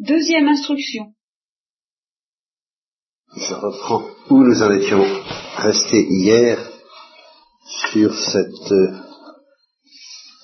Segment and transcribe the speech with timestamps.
[0.00, 1.12] Deuxième instruction.
[3.34, 5.02] Je reprends où nous en étions
[5.56, 6.56] restés hier
[7.90, 8.92] sur cet euh,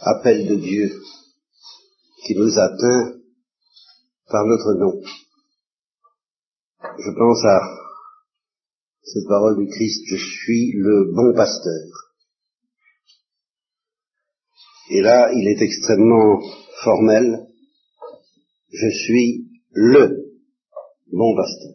[0.00, 1.00] appel de Dieu
[2.26, 3.12] qui nous atteint
[4.26, 5.00] par notre nom.
[6.98, 7.60] Je pense à
[9.04, 12.10] cette parole du Christ, je suis le bon pasteur.
[14.90, 16.40] Et là, il est extrêmement
[16.82, 17.46] formel,
[18.72, 19.43] je suis
[19.74, 20.34] le
[21.12, 21.74] bon pasteur.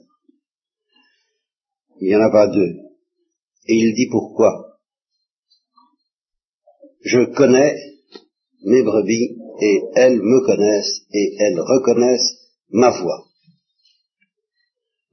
[2.02, 2.76] Il n'y en a pas deux.
[3.68, 4.80] Et il dit pourquoi.
[7.02, 7.76] Je connais
[8.64, 12.38] mes brebis et elles me connaissent et elles reconnaissent
[12.70, 13.26] ma voix.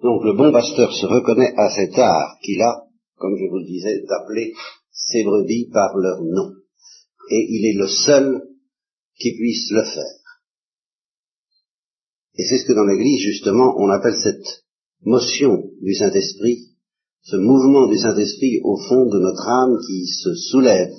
[0.03, 3.67] Donc le bon pasteur se reconnaît à cet art qu'il a, comme je vous le
[3.67, 4.53] disais, d'appeler
[4.93, 6.53] ses brebis par leur nom.
[7.31, 8.43] Et il est le seul
[9.19, 10.26] qui puisse le faire.
[12.39, 14.65] Et c'est ce que dans l'Église, justement, on appelle cette
[15.03, 16.69] motion du Saint-Esprit,
[17.23, 20.93] ce mouvement du Saint-Esprit au fond de notre âme qui se soulève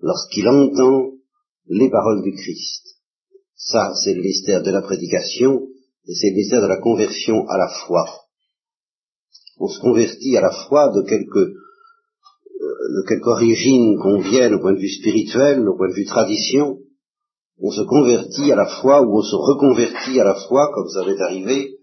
[0.00, 1.12] lorsqu'il entend
[1.68, 2.82] les paroles du Christ.
[3.56, 5.66] Ça, c'est le mystère de la prédication,
[6.06, 8.04] et c'est le mystère de la conversion à la foi.
[9.58, 11.52] On se convertit à la foi de quelque, euh,
[12.96, 16.78] de quelque origine qu'on vienne au point de vue spirituel, au point de vue tradition.
[17.60, 21.04] On se convertit à la foi ou on se reconvertit à la foi, comme ça
[21.04, 21.78] va arrivé,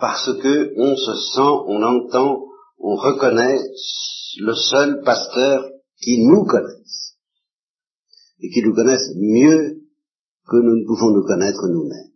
[0.00, 2.44] parce que on se sent, on entend,
[2.78, 3.58] on reconnaît
[4.40, 5.68] le seul pasteur
[6.00, 7.16] qui nous connaisse
[8.40, 9.80] et qui nous connaisse mieux
[10.48, 12.12] que nous ne pouvons nous connaître nous-mêmes.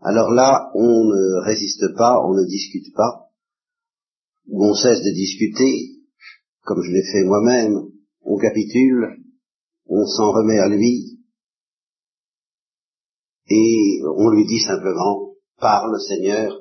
[0.00, 3.30] Alors là, on ne résiste pas, on ne discute pas,
[4.48, 5.98] ou on cesse de discuter,
[6.62, 7.90] comme je l'ai fait moi-même,
[8.22, 9.24] on capitule,
[9.86, 11.13] on s'en remet à lui,
[13.48, 16.60] et on lui dit simplement, parle Seigneur,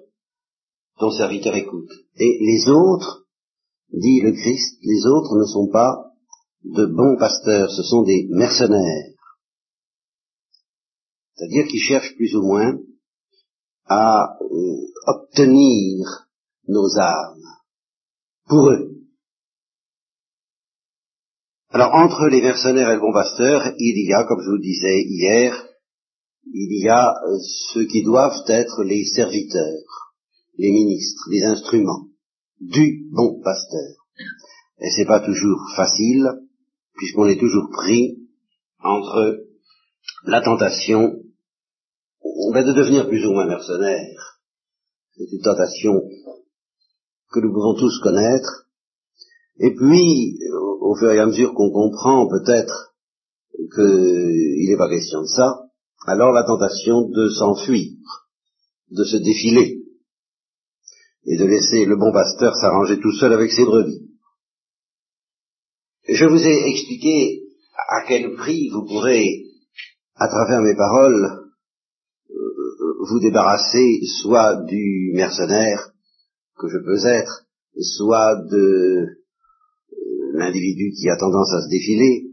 [0.98, 1.92] ton serviteur écoute.
[2.18, 3.26] Et les autres,
[3.92, 6.12] dit le Christ, les autres ne sont pas
[6.64, 9.12] de bons pasteurs, ce sont des mercenaires.
[11.36, 12.78] C'est-à-dire qu'ils cherchent plus ou moins
[13.86, 14.78] à euh,
[15.08, 16.28] obtenir
[16.68, 17.42] nos âmes
[18.48, 18.90] pour eux.
[21.70, 24.62] Alors entre les mercenaires et le bon pasteur, il y a, comme je vous le
[24.62, 25.73] disais hier,
[26.52, 27.38] il y a euh,
[27.74, 30.14] ceux qui doivent être les serviteurs,
[30.58, 32.08] les ministres, les instruments
[32.60, 34.06] du bon pasteur.
[34.80, 36.28] Et c'est pas toujours facile,
[36.96, 38.18] puisqu'on est toujours pris
[38.80, 39.40] entre
[40.26, 41.16] la tentation
[42.54, 44.40] ben, de devenir plus ou moins mercenaire.
[45.16, 46.02] C'est une tentation
[47.32, 48.68] que nous pouvons tous connaître.
[49.58, 50.38] Et puis,
[50.82, 52.96] au fur et à mesure qu'on comprend peut-être
[53.56, 55.63] qu'il n'est pas question de ça,
[56.06, 57.92] alors la tentation de s'enfuir,
[58.92, 59.84] de se défiler,
[61.26, 64.10] et de laisser le bon pasteur s'arranger tout seul avec ses brebis.
[66.08, 67.44] Je vous ai expliqué
[67.88, 69.46] à quel prix vous pourrez,
[70.16, 71.50] à travers mes paroles,
[72.30, 75.92] euh, vous débarrasser soit du mercenaire
[76.58, 77.46] que je peux être,
[77.80, 82.26] soit de euh, l'individu qui a tendance à se défiler,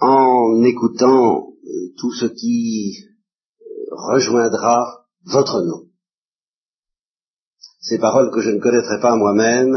[0.00, 1.51] en écoutant
[1.96, 3.04] tout ce qui
[3.90, 5.88] rejoindra votre nom.
[7.80, 9.74] Ces paroles que je ne connaîtrai pas moi-même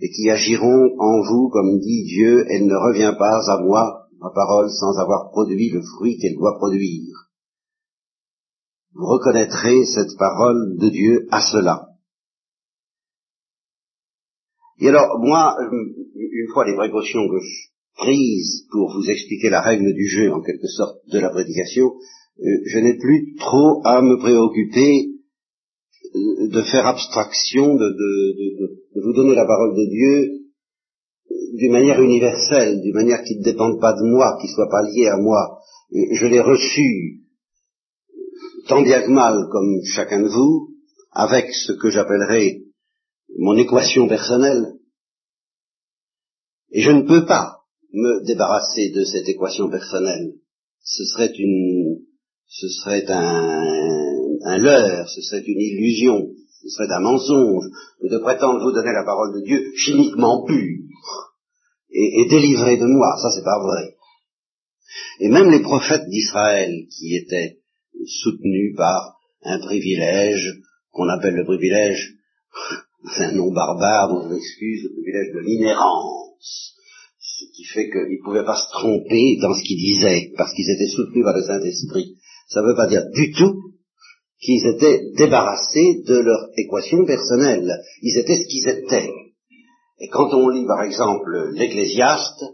[0.00, 4.30] et qui agiront en vous, comme dit Dieu, elle ne revient pas à moi, ma
[4.30, 7.30] parole, sans avoir produit le fruit qu'elle doit produire.
[8.94, 11.88] Vous reconnaîtrez cette parole de Dieu à cela.
[14.78, 15.56] Et alors, moi,
[16.14, 20.40] une fois les précautions que je prise pour vous expliquer la règle du jeu, en
[20.42, 21.92] quelque sorte, de la prédication,
[22.40, 25.08] euh, je n'ai plus trop à me préoccuper
[26.14, 30.30] euh, de faire abstraction, de, de, vous donner la parole de Dieu
[31.30, 34.70] euh, d'une manière universelle, d'une manière qui ne dépende pas de moi, qui ne soit
[34.70, 35.58] pas liée à moi.
[35.92, 37.20] Je l'ai reçu
[38.66, 40.70] tant bien que mal comme chacun de vous,
[41.10, 42.62] avec ce que j'appellerai
[43.38, 44.78] mon équation personnelle.
[46.70, 47.61] Et je ne peux pas
[47.92, 50.34] me débarrasser de cette équation personnelle.
[50.82, 51.98] Ce serait une,
[52.46, 56.28] ce serait un, leurre, ce serait une illusion,
[56.62, 57.66] ce serait un mensonge
[58.02, 60.84] de prétendre vous donner la parole de Dieu chimiquement pure
[61.90, 63.16] et, et délivrée de moi.
[63.20, 63.96] Ça, c'est pas vrai.
[65.20, 67.60] Et même les prophètes d'Israël qui étaient
[68.06, 70.60] soutenus par un privilège
[70.90, 72.14] qu'on appelle le privilège,
[73.18, 76.81] un nom barbare, dont je m'excuse, le privilège de l'inhérence ce
[77.62, 80.90] qui fait qu'ils ne pouvaient pas se tromper dans ce qu'ils disaient, parce qu'ils étaient
[80.90, 82.16] soutenus par le Saint-Esprit.
[82.48, 83.54] Ça ne veut pas dire du tout
[84.40, 87.72] qu'ils étaient débarrassés de leur équation personnelle.
[88.02, 89.10] Ils étaient ce qu'ils étaient.
[90.00, 92.44] Et quand on lit, par exemple, l'Ecclésiaste,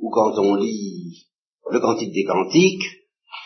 [0.00, 1.28] ou quand on lit
[1.70, 2.84] le Cantique des Cantiques,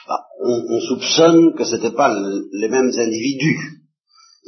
[0.08, 2.14] bah, on, soupçonne que ce n'étaient pas
[2.52, 3.82] les mêmes individus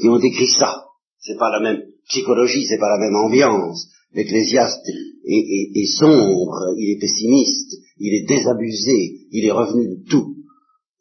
[0.00, 0.86] qui ont écrit ça.
[1.18, 3.88] C'est pas la même psychologie, c'est pas la même ambiance.
[4.14, 4.86] L'Ecclésiaste
[5.24, 10.36] est, sombre, il est pessimiste, il est désabusé, il est revenu de tout.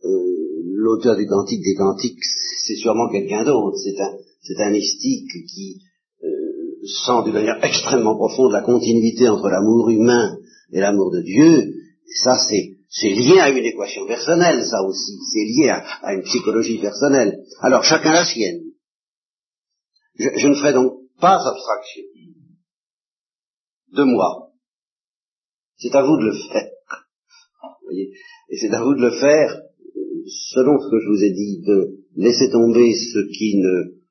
[0.04, 2.24] Euh, l'auteur du Cantique des Cantiques,
[2.66, 3.78] c'est sûrement quelqu'un d'autre.
[3.78, 5.82] C'est un, un mystique qui
[6.24, 10.38] euh, sent d'une manière extrêmement profonde la continuité entre l'amour humain
[10.72, 11.74] et l'amour de Dieu.
[12.24, 15.18] ça, c'est, c'est lié à une équation personnelle, ça aussi.
[15.32, 17.44] C'est lié à, une psychologie personnelle.
[17.62, 18.62] Alors, chacun la sienne.
[20.16, 22.04] Je, ne ferai donc pas abstraction
[23.96, 24.52] de moi.
[25.78, 26.70] C'est à vous de le faire.
[28.50, 29.62] Et c'est à vous de le faire
[30.54, 34.04] selon ce que je vous ai dit, de laisser tomber ce qui ne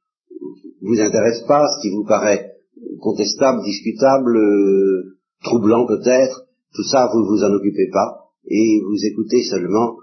[0.83, 2.53] vous intéresse pas, ce qui vous paraît
[3.01, 9.05] contestable, discutable, euh, troublant peut-être, tout ça, vous ne vous en occupez pas, et vous
[9.05, 9.97] écoutez seulement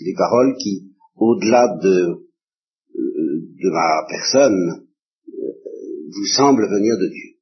[0.00, 2.28] les paroles qui, au-delà de,
[2.96, 4.86] euh, de ma personne,
[5.28, 5.52] euh,
[6.08, 7.37] vous semblent venir de Dieu.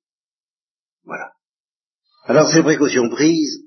[2.28, 3.62] Alors, ces précautions prises,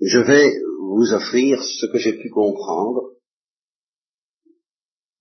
[0.00, 3.16] je vais vous offrir ce que j'ai pu comprendre,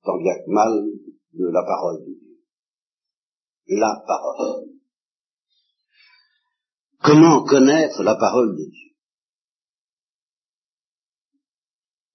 [0.03, 0.83] tant bien que mal,
[1.33, 2.37] de la parole de Dieu.
[3.69, 4.69] La parole.
[6.99, 8.91] Comment connaître la parole de Dieu?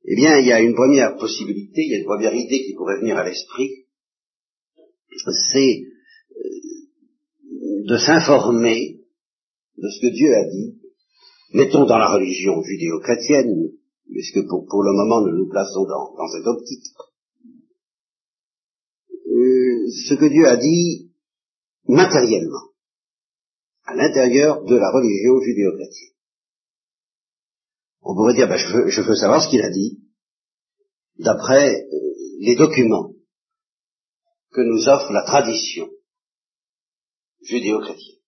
[0.04, 2.74] Eh bien, il y a une première possibilité, il y a une première idée qui
[2.74, 3.88] pourrait venir à l'esprit,
[5.52, 5.82] c'est
[7.84, 9.00] de s'informer
[9.76, 10.78] de ce que Dieu a dit
[11.52, 13.72] mettons dans la religion judéo-chrétienne,
[14.10, 16.84] puisque pour, le moment nous nous plaçons dans, dans cette optique,
[19.26, 21.12] euh, ce que Dieu a dit
[21.86, 22.72] matériellement,
[23.84, 26.14] à l'intérieur de la religion judéo-chrétienne.
[28.02, 30.02] On pourrait dire, ben, je, veux, je, veux, savoir ce qu'il a dit,
[31.18, 33.12] d'après euh, les documents
[34.52, 35.88] que nous offre la tradition
[37.42, 38.18] judéo-chrétienne.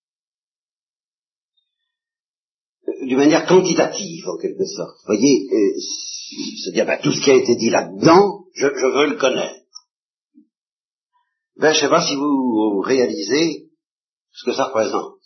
[3.02, 4.96] d'une manière quantitative en quelque sorte.
[5.00, 5.80] Vous voyez, euh,
[6.64, 9.60] se dire bah, tout ce qui a été dit là-dedans, je, veux le connaître.
[11.56, 13.70] Ben, je ne sais pas si vous réalisez
[14.32, 15.18] ce que ça représente.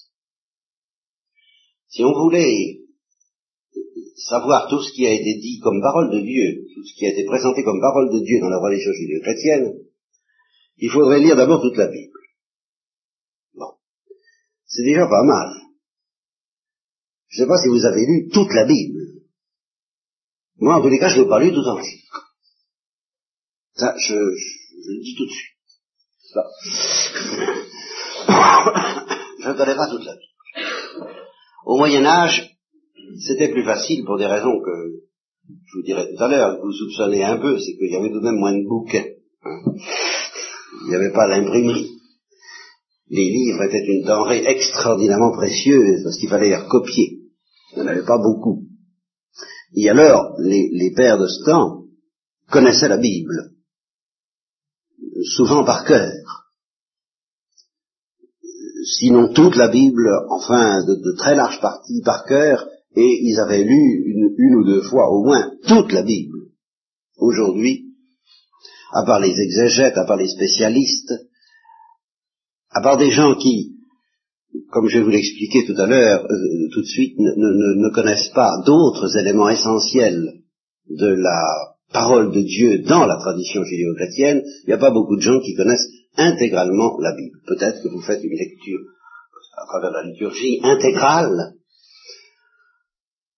[1.88, 2.80] Si on voulait
[4.16, 7.10] savoir tout ce qui a été dit comme parole de Dieu, tout ce qui a
[7.10, 9.74] été présenté comme parole de Dieu dans la religion judéo-chrétienne,
[10.78, 12.13] il faudrait lire d'abord toute la Bible.
[14.74, 15.52] C'est déjà pas mal.
[17.28, 18.98] Je ne sais pas si vous avez lu toute la Bible.
[20.56, 22.00] Moi, en tous les cas, je ne l'ai pas lu tout entier.
[23.74, 25.54] Ça, je, le dis tout de suite.
[29.42, 30.32] je ne connais pas toute la Bible.
[31.66, 32.56] Au Moyen Âge,
[33.24, 35.04] c'était plus facile pour des raisons que
[35.48, 38.18] je vous dirai tout à l'heure, vous soupçonnez un peu, c'est qu'il y avait tout
[38.18, 39.06] de même moins de bouquins.
[39.44, 39.60] Hein.
[40.82, 41.94] Il n'y avait pas l'imprimerie
[43.08, 47.20] les livres étaient une denrée extraordinairement précieuse parce qu'il fallait les recopier.
[47.72, 48.64] Il n'y en avait pas beaucoup.
[49.74, 51.84] Et alors, les, pères de ce temps
[52.50, 53.52] connaissaient la Bible,
[55.36, 56.12] souvent par cœur.
[58.98, 64.04] Sinon toute la Bible, enfin de, très larges parties par cœur, et ils avaient lu
[64.06, 66.50] une, une, ou deux fois au moins toute la Bible.
[67.16, 67.94] Aujourd'hui,
[68.92, 71.12] à part les exégètes, à part les spécialistes,
[72.74, 73.76] à part des gens qui,
[74.70, 79.16] comme je vous l'expliquer tout à l'heure, euh, tout de suite, ne, connaissent pas d'autres
[79.16, 80.42] éléments essentiels
[80.90, 81.46] de la
[81.92, 85.54] parole de Dieu dans la tradition judéo-chrétienne, il n'y a pas beaucoup de gens qui
[85.54, 87.38] connaissent intégralement la Bible.
[87.46, 88.80] Peut-être que vous faites une lecture
[89.56, 91.54] à travers la liturgie intégrale.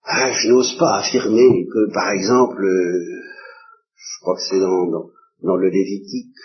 [0.04, 3.22] Ah, je n'ose pas affirmer que, par exemple, euh,
[3.96, 4.86] je crois que c'est dans,
[5.42, 6.36] dans, le Lévitique,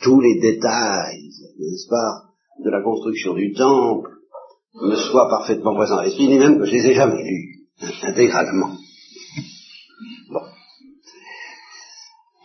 [0.00, 1.28] tous les détails
[1.58, 2.28] n'est-ce pas,
[2.64, 4.10] de la construction du temple
[4.74, 7.66] me soient parfaitement présents à l'esprit, ni même que je les ai jamais lus
[8.02, 8.76] intégralement.
[10.30, 10.40] Bon.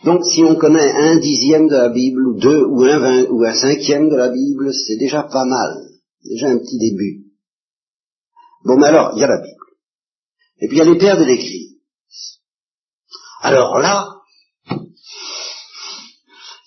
[0.04, 3.44] Donc si on connaît un dixième de la Bible, ou deux, ou un, vingt, ou
[3.44, 5.76] un cinquième de la Bible, c'est déjà pas mal,
[6.24, 7.24] déjà un petit début.
[8.64, 9.54] Bon, mais alors, il y a la Bible.
[10.60, 11.78] Et puis il y a les pères de l'Église.
[13.42, 14.08] Alors là,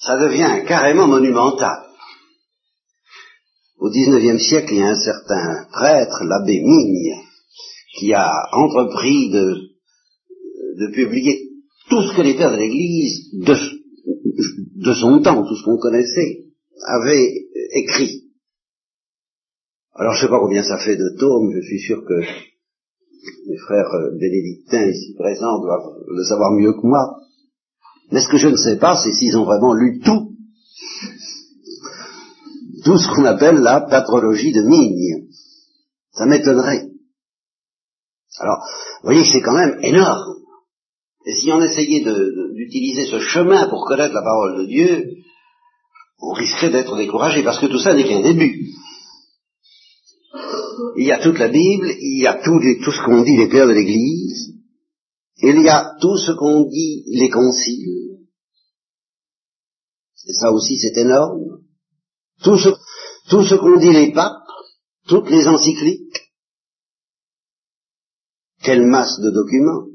[0.08, 1.84] ça devient carrément monumental.
[3.78, 7.14] Au XIXe siècle, il y a un certain prêtre, l'abbé Migne,
[8.00, 11.50] qui a entrepris de, publier
[11.90, 13.56] tout ce que les pères de l'Église, de,
[14.86, 16.46] de son temps, tout ce qu'on connaissait,
[16.86, 17.28] avaient
[17.74, 18.24] écrit.
[19.94, 23.58] Alors je ne sais pas combien ça fait de tomes, je suis sûr que les
[23.58, 27.27] frères bénédictins ici présents doivent le savoir mieux que moi.
[28.12, 30.34] Mais ce que je ne sais pas, c'est s'ils ont vraiment lu tout.
[32.86, 35.28] Tout ce qu'on appelle la patrologie de Migne.
[36.14, 36.88] Ça m'étonnerait.
[38.40, 38.60] Alors,
[39.02, 40.38] vous voyez que c'est quand même énorme.
[41.26, 42.06] Et si on essayait
[42.56, 45.06] d'utiliser ce chemin pour connaître la parole de Dieu,
[46.20, 48.70] on risquerait d'être découragé, parce que tout ça n'est qu'un début.
[50.96, 53.50] Il y a toute la Bible, il y a tout, tout ce qu'ont dit les
[53.50, 54.57] pères de l'Église,
[55.40, 58.18] il y a tout ce qu'ont dit les conciles.
[60.28, 61.62] Et ça aussi c'est énorme.
[62.44, 62.70] Tout ce,
[63.30, 64.48] tout ce qu'ont dit les papes,
[65.08, 66.34] toutes les encycliques.
[68.62, 69.88] Quelle masse de documents.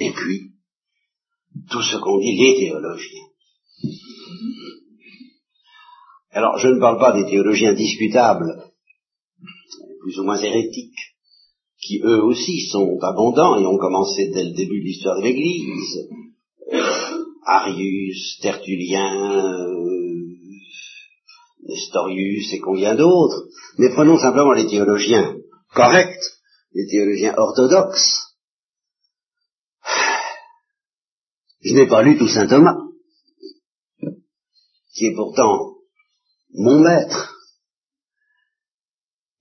[0.00, 0.52] Et puis,
[1.70, 3.28] tout ce qu'ont dit les théologiens.
[6.30, 8.72] Alors, je ne parle pas des théologiens discutables,
[10.00, 10.93] plus ou moins hérétiques,
[11.84, 16.08] qui eux aussi sont abondants et ont commencé dès le début de l'histoire de l'Église.
[17.46, 19.84] Arius, Tertullien, euh,
[21.68, 23.48] Nestorius et combien d'autres.
[23.78, 25.36] Mais prenons simplement les théologiens
[25.74, 26.22] corrects,
[26.72, 28.34] les théologiens orthodoxes.
[31.60, 32.78] Je n'ai pas lu tout saint Thomas,
[34.94, 35.74] qui est pourtant
[36.54, 37.33] mon maître.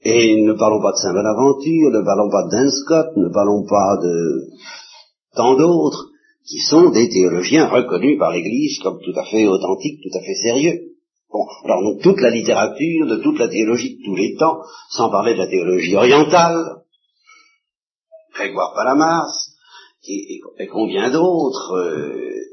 [0.06, 3.98] Et ne parlons pas de Saint Bonaventure, ne parlons pas de Scott, ne parlons pas
[4.04, 4.50] de
[5.34, 6.10] tant d'autres
[6.46, 10.36] qui sont des théologiens reconnus par l'Église comme tout à fait authentiques, tout à fait
[10.36, 10.94] sérieux.
[11.32, 15.10] Bon, alors donc toute la littérature, de toute la théologie de tous les temps, sans
[15.10, 16.84] parler de la théologie orientale,
[18.34, 19.54] Grégoire Palamas,
[20.06, 21.74] et, et, combien d'autres.
[21.76, 22.44] Euh...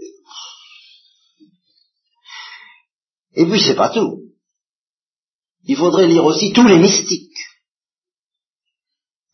[3.35, 4.21] Et puis c'est pas tout.
[5.65, 7.30] Il faudrait lire aussi tous les mystiques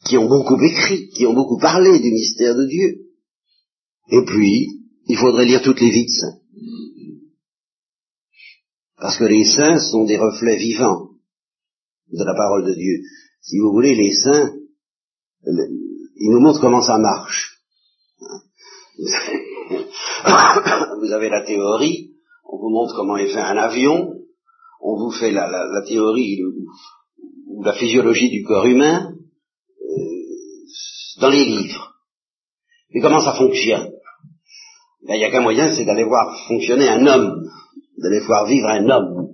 [0.06, 3.06] qui ont beaucoup écrit, qui ont beaucoup parlé du mystère de Dieu.
[4.10, 6.38] Et puis, il faudrait lire toutes les vies de saints.
[8.98, 11.10] Parce que les saints sont des reflets vivants
[12.12, 13.02] de la parole de Dieu.
[13.42, 14.54] Si vous voulez, les saints,
[15.44, 17.60] ils nous montrent comment ça marche.
[21.00, 24.14] Vous avez la théorie, on vous montre comment est fait un avion,
[24.80, 26.40] on vous fait la, théorie
[27.46, 29.15] ou la physiologie du corps humain
[31.20, 31.92] dans les livres.
[32.90, 33.90] Mais comment ça fonctionne?
[35.06, 37.48] Ben, Il n'y a qu'un moyen, c'est d'aller voir fonctionner un homme,
[37.98, 39.28] d'aller voir vivre un homme.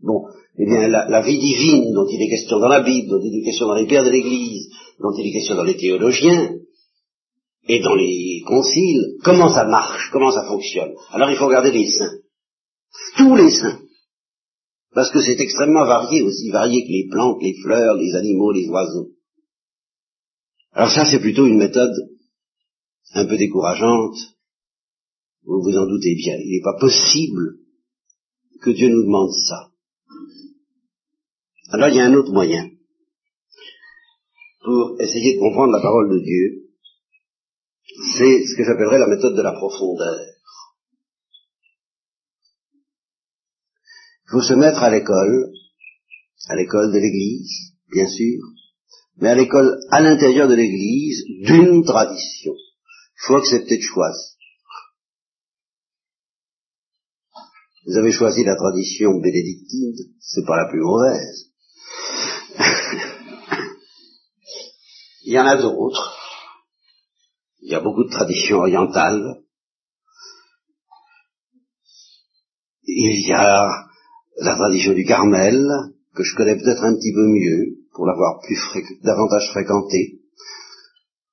[0.00, 0.24] Bon,
[0.58, 3.40] eh bien, la, la, vie divine dont il est question dans la Bible, dont il
[3.40, 4.68] est question dans les pères de l'Église,
[5.00, 6.56] dont il est question dans les théologiens
[7.68, 10.92] et dans les conciles, comment ça marche, comment ça fonctionne?
[11.12, 12.18] Alors il faut regarder les saints.
[13.16, 13.78] Tous les saints.
[14.94, 18.68] Parce que c'est extrêmement varié, aussi varié que les plantes, les fleurs, les animaux, les
[18.68, 19.08] oiseaux.
[20.72, 21.92] Alors ça, c'est plutôt une méthode
[23.14, 24.16] un peu décourageante.
[25.44, 26.36] Vous vous en doutez bien.
[26.38, 27.58] Il n'est pas possible
[28.62, 29.70] que Dieu nous demande ça.
[31.72, 32.70] Alors il y a un autre moyen
[34.62, 36.68] pour essayer de comprendre la parole de Dieu.
[38.16, 40.20] C'est ce que j'appellerais la méthode de la profondeur.
[44.24, 45.52] Il faut se mettre à l'école,
[46.48, 48.38] à l'école de l'Église, bien sûr,
[49.16, 52.54] mais à l'école à l'intérieur de l'Église d'une tradition.
[52.54, 54.32] Il faut accepter de choisir.
[57.86, 61.50] Vous avez choisi la tradition bénédictine, c'est pas la plus mauvaise.
[65.24, 66.16] Il y en a d'autres.
[67.60, 69.42] Il y a beaucoup de traditions orientales.
[72.84, 73.68] Il y a
[74.40, 75.64] la tradition du Carmel,
[76.14, 78.58] que je connais peut-être un petit peu mieux, pour l'avoir plus
[79.02, 80.20] davantage fréquenté.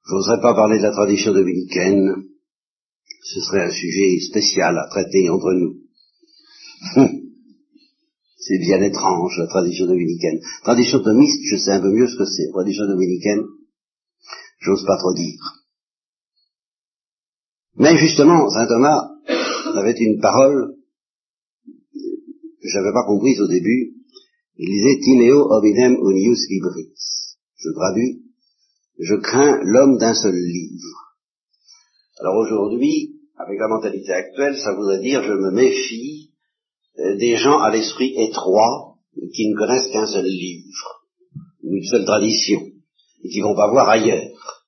[0.05, 2.29] Je n'oserais pas parler de la tradition dominicaine,
[3.21, 5.75] ce serait un sujet spécial à traiter entre nous.
[8.37, 10.39] c'est bien étrange, la tradition dominicaine.
[10.63, 12.49] Tradition thomiste, je sais un peu mieux ce que c'est.
[12.51, 13.43] Tradition dominicaine,
[14.59, 15.39] j'ose pas trop dire.
[17.75, 19.09] Mais justement, saint Thomas
[19.75, 20.75] avait une parole
[21.63, 23.98] que j'avais pas comprise au début.
[24.61, 26.91] Il disait Timeo obidem unius libris.
[27.55, 28.23] Je traduis,
[28.99, 30.97] je crains l'homme d'un seul livre.
[32.19, 36.33] Alors aujourd'hui, avec la mentalité actuelle, ça voudrait dire je me méfie
[36.97, 38.97] des gens à l'esprit étroit
[39.33, 41.05] qui ne connaissent qu'un seul livre,
[41.63, 42.59] une seule tradition.
[43.23, 44.65] et qui vont pas voir ailleurs.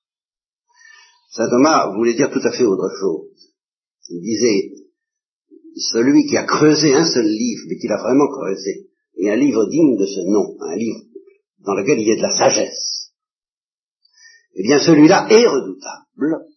[1.32, 3.28] Saint Thomas voulait dire tout à fait autre chose.
[4.10, 4.72] Il disait,
[5.76, 9.66] celui qui a creusé un seul livre, mais qui l'a vraiment creusé, et un livre
[9.68, 11.02] digne de ce nom, un livre
[11.60, 13.12] dans lequel il y a de la sagesse,
[14.56, 16.52] eh bien celui-là est redoutable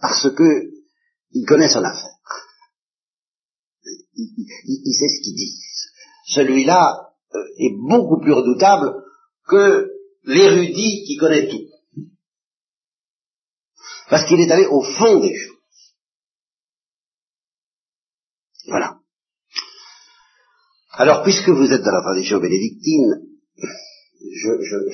[0.00, 0.74] parce que
[1.32, 2.10] il connaît son affaire.
[4.14, 5.58] Il, sait ce qu'il dit.
[6.26, 8.94] Celui-là euh, est beaucoup plus redoutable
[9.48, 9.90] que
[10.24, 11.66] l'érudit qui connaît tout.
[14.08, 15.54] Parce qu'il est allé au fond des choses.
[18.66, 19.00] Voilà.
[20.96, 23.20] Alors, puisque vous êtes dans la tradition bénédictine,
[23.50, 24.90] je ne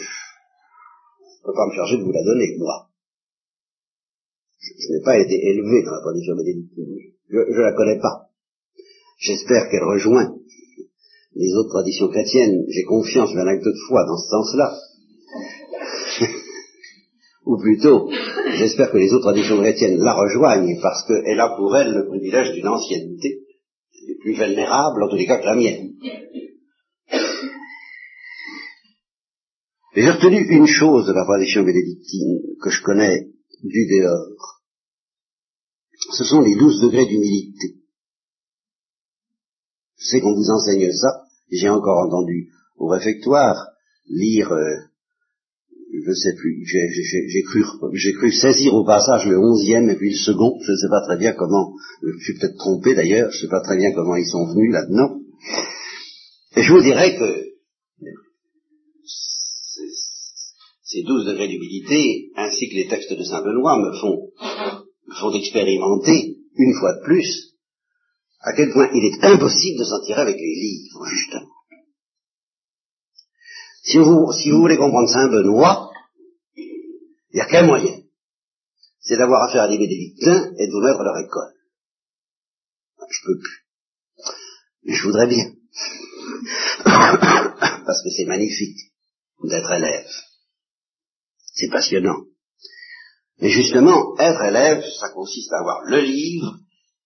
[1.45, 2.88] peux pas me charger de vous la donner, moi.
[4.61, 6.87] Je, n'ai pas été élevé dans la tradition bénédictine.
[7.28, 8.30] Je ne la connais pas.
[9.19, 10.37] J'espère qu'elle rejoint
[11.35, 12.64] les autres traditions chrétiennes.
[12.69, 14.78] J'ai confiance, mais un acte de foi dans ce sens-là.
[17.45, 18.09] Ou plutôt,
[18.57, 22.52] j'espère que les autres traditions chrétiennes la rejoignent parce qu'elle a pour elle le privilège
[22.52, 23.50] d'une ancienneté
[24.21, 25.95] plus vulnérable, en tous les cas, que la mienne.
[29.95, 33.29] J'ai retenu une chose de la tradition bénédictine que je connais
[33.62, 34.61] du dehors.
[36.12, 37.76] Ce sont les douze degrés d'humilité.
[39.99, 41.25] Je sais qu'on vous enseigne ça.
[41.50, 43.69] J'ai encore entendu au réfectoire
[44.07, 44.76] lire, euh,
[46.07, 47.64] je sais plus, j'ai cru,
[47.95, 50.59] j'ai cru saisir au passage le onzième et puis le second.
[50.62, 51.73] Je ne sais pas très bien comment.
[52.02, 53.30] Je suis peut-être trompé d'ailleurs.
[53.30, 55.21] Je ne sais pas très bien comment ils sont venus là-dedans.
[56.57, 57.50] Et je vous dirais que
[60.83, 64.30] ces douze degrés d'humilité, ainsi que les textes de Saint Benoît, me font,
[65.07, 67.54] me font expérimenter, une fois de plus,
[68.40, 71.50] à quel point il est impossible de s'en tirer avec les livres, justement.
[73.83, 75.89] Si vous, si vous voulez comprendre Saint Benoît,
[77.32, 78.00] il n'y a qu'un moyen.
[79.00, 81.54] C'est d'avoir affaire à des bénédictins et de vous mettre leur école.
[83.11, 83.66] Je peux plus.
[84.85, 85.52] Mais je voudrais bien.
[86.85, 88.92] Parce que c'est magnifique
[89.44, 90.07] d'être élève.
[91.55, 92.24] C'est passionnant.
[93.40, 96.59] Mais justement, être élève, ça consiste à avoir le livre,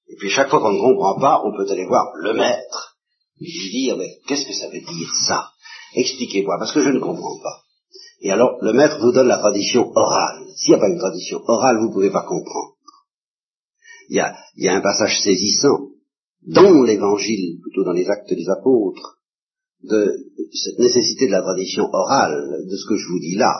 [0.08, 2.98] et puis chaque fois qu'on ne comprend pas, on peut aller voir le maître,
[3.40, 5.50] et lui dire, mais qu'est-ce que ça veut dire ça?
[5.94, 7.63] Expliquez-moi, parce que je ne comprends pas.
[8.24, 10.46] Et alors, le maître vous donne la tradition orale.
[10.56, 12.76] S'il n'y a pas une tradition orale, vous ne pouvez pas comprendre.
[14.08, 15.90] Il y a, il y a un passage saisissant
[16.46, 19.18] dans l'évangile, plutôt dans les actes des apôtres,
[19.82, 20.10] de
[20.54, 23.52] cette nécessité de la tradition orale, de ce que je vous dis là,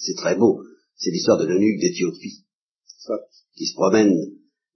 [0.00, 0.62] c'est très beau,
[0.96, 2.44] c'est l'histoire de l'eunuque d'Éthiopie,
[3.56, 4.12] qui se promène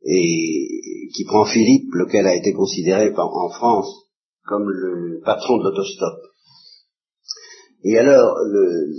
[0.04, 3.88] et qui prend Philippe, lequel a été considéré en France
[4.44, 6.35] comme le patron de l'autostop.
[7.84, 8.94] Et alors, le,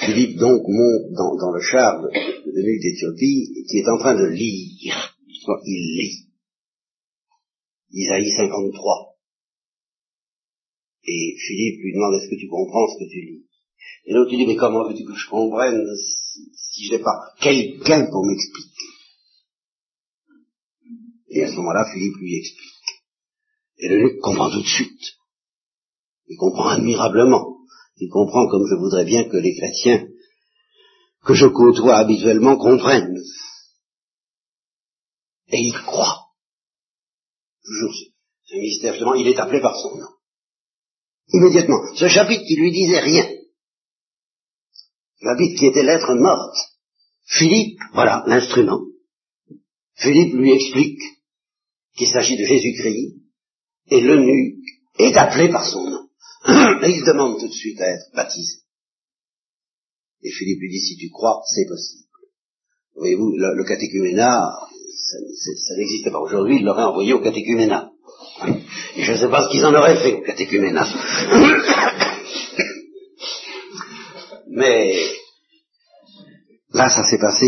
[0.00, 4.14] Philippe donc monte dans, dans le char de, de l'eunuque d'Éthiopie, qui est en train
[4.14, 5.16] de lire,
[5.64, 6.26] il lit.
[7.92, 9.16] Isaïe 53.
[11.08, 13.46] Et Philippe lui demande est-ce que tu comprends ce que tu lis?
[14.06, 15.84] Et l'autre lui dit mais comment veux-tu que je comprenne
[16.54, 18.70] si, je n'ai pas quelqu'un pour m'expliquer?
[21.30, 22.72] Et à ce moment-là, Philippe lui explique.
[23.78, 25.16] Et le comprend tout de suite.
[26.28, 27.55] Il comprend admirablement.
[27.98, 30.06] Il comprend comme je voudrais bien que les chrétiens
[31.24, 33.16] que je côtoie habituellement comprennent.
[35.48, 36.26] Et il croit.
[37.64, 37.94] Toujours
[38.44, 40.16] ce mystère, justement, il est appelé par son nom
[41.32, 41.80] immédiatement.
[41.94, 43.28] Ce chapitre qui lui disait rien,
[45.20, 46.56] chapitre qui était lettre morte,
[47.24, 48.80] Philippe, voilà l'instrument,
[49.94, 51.00] Philippe lui explique
[51.96, 53.16] qu'il s'agit de Jésus-Christ,
[53.88, 54.64] et l'eunuque
[54.98, 56.05] est appelé par son nom.
[56.48, 58.60] Et il demande tout de suite à être baptisé.
[60.22, 62.04] Et Philippe lui dit, si tu crois, c'est possible.
[62.96, 64.48] Voyez-vous, le, catéchuménat,
[65.08, 65.18] ça,
[65.76, 67.90] n'existait pas aujourd'hui, il l'aurait envoyé au catéchuménat.
[68.96, 70.86] Et je ne sais pas ce qu'ils en auraient fait au catéchuménat.
[74.48, 74.96] Mais
[76.72, 77.46] là, ça s'est passé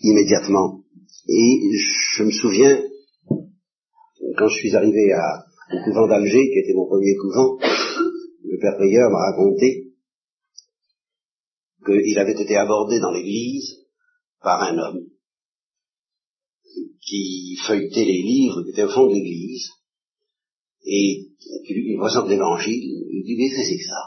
[0.00, 0.82] immédiatement.
[1.28, 1.60] Et
[2.16, 2.80] je me souviens,
[4.38, 5.12] quand je suis arrivé
[5.72, 7.75] au couvent d'Alger, qui était mon premier couvent, le
[8.66, 9.92] père prieur m'a raconté
[11.84, 13.76] qu'il avait été abordé dans l'église
[14.40, 15.06] par un homme
[17.00, 19.70] qui feuilletait les livres qui étaient au fond de l'église
[20.84, 21.28] et
[21.68, 24.02] il présente l'évangile, il dit, mais c'est ça.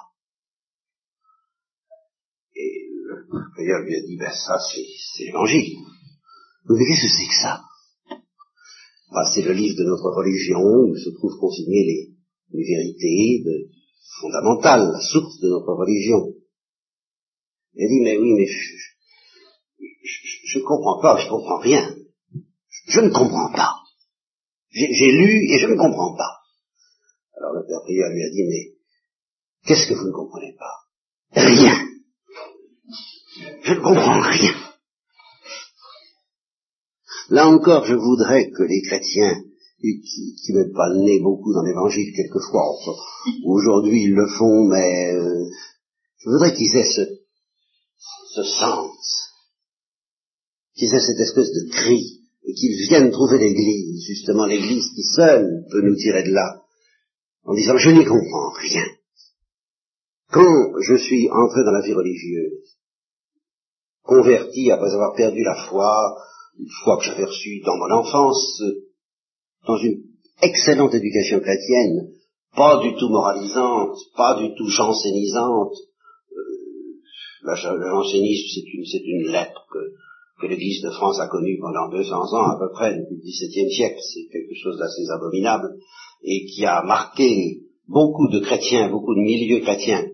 [2.56, 5.78] Et le prieur lui a dit, ben ça, c'est l'évangile.
[6.70, 7.62] Mais qu'est-ce que c'est que ça
[9.12, 12.14] ben, C'est le livre de notre religion où se trouvent consignées les,
[12.52, 13.79] les vérités de,
[14.22, 16.34] fondamentales, la source de notre religion.
[17.76, 18.48] Il dit, mais oui, mais
[20.46, 21.96] je ne comprends pas, je comprends rien.
[22.88, 23.76] Je, ne comprends pas.
[24.72, 26.40] J'ai lu et je ne comprends pas.
[27.38, 28.78] Alors le père prieur lui a dit, mais
[29.66, 31.42] qu'est-ce que vous ne comprenez pas?
[31.42, 31.88] Rien.
[33.64, 34.56] Je ne comprends rien.
[37.30, 39.44] Là encore, je voudrais que les chrétiens
[39.80, 40.90] qui, ne mettent pas
[41.22, 42.64] beaucoup dans l'évangile quelquefois,
[43.46, 45.46] aujourd'hui ils le font, mais euh,
[46.18, 47.02] je voudrais qu'ils aient ce,
[48.36, 49.32] ce sens,
[50.76, 55.66] qu'ils aient cette espèce de cri, et qu'ils viennent trouver l'église, justement l'église qui seule
[55.72, 56.62] peut nous tirer de là,
[57.44, 58.86] en disant je n'y comprends rien.
[60.32, 62.78] Quand je suis entré dans la vie religieuse,
[64.04, 66.18] converti après avoir perdu la foi,
[66.58, 68.62] une foi que j'avais reçue dans mon enfance,
[69.68, 70.04] dans une
[70.42, 72.10] excellente éducation chrétienne,
[72.56, 75.74] pas du tout moralisante, pas du tout jansénisante.
[76.32, 79.80] Euh, Jansénisme, c'est une, c'est une lettre que,
[80.42, 83.72] que l'Église de France a connue pendant 200 ans à peu près, depuis le XVIIe
[83.72, 84.00] siècle.
[84.02, 85.76] C'est quelque chose d'assez abominable
[86.24, 90.06] et qui a marqué beaucoup de chrétiens, beaucoup de milieux chrétiens.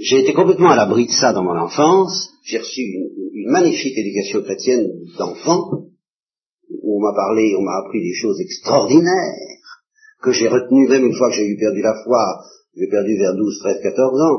[0.00, 2.30] J'ai été complètement à l'abri de ça dans mon enfance.
[2.44, 5.83] J'ai reçu une, une magnifique éducation chrétienne d'enfant
[7.04, 9.54] m'a parlé, on m'a appris des choses extraordinaires,
[10.22, 12.40] que j'ai retenues même une fois que j'ai eu perdu la foi,
[12.76, 14.38] j'ai perdu vers 12, 13, 14 ans,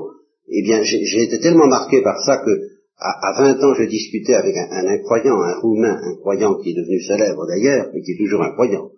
[0.49, 2.51] eh bien j'ai été tellement marqué par ça que
[2.97, 6.75] à, 20 ans je discutais avec un, un, incroyant, un roumain, un croyant qui est
[6.75, 8.89] devenu célèbre d'ailleurs, mais qui est toujours un croyant,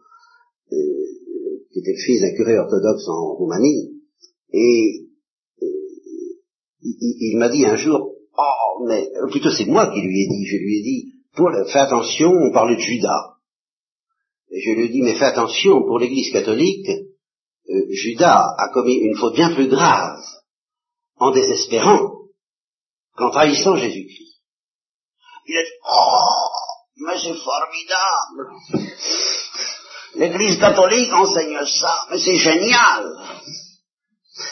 [0.72, 0.78] euh,
[1.72, 4.02] qui était le fils d'un curé orthodoxe en Roumanie,
[4.54, 5.08] et
[5.62, 5.66] euh,
[6.84, 10.46] il, il m'a dit un jour, oh mais plutôt c'est moi qui lui ai dit,
[10.46, 11.14] je lui ai dit,
[11.72, 13.37] fais attention, on parlait de Judas.
[14.52, 16.90] Je lui dis, mais fais attention, pour l'Église catholique,
[17.70, 20.20] euh, Judas a commis une faute bien plus grave
[21.18, 22.12] en désespérant
[23.16, 24.42] qu'en trahissant Jésus-Christ.
[25.48, 26.48] Il a dit, oh,
[26.98, 28.52] mais c'est formidable.
[30.16, 33.06] L'Église catholique enseigne ça, mais c'est génial.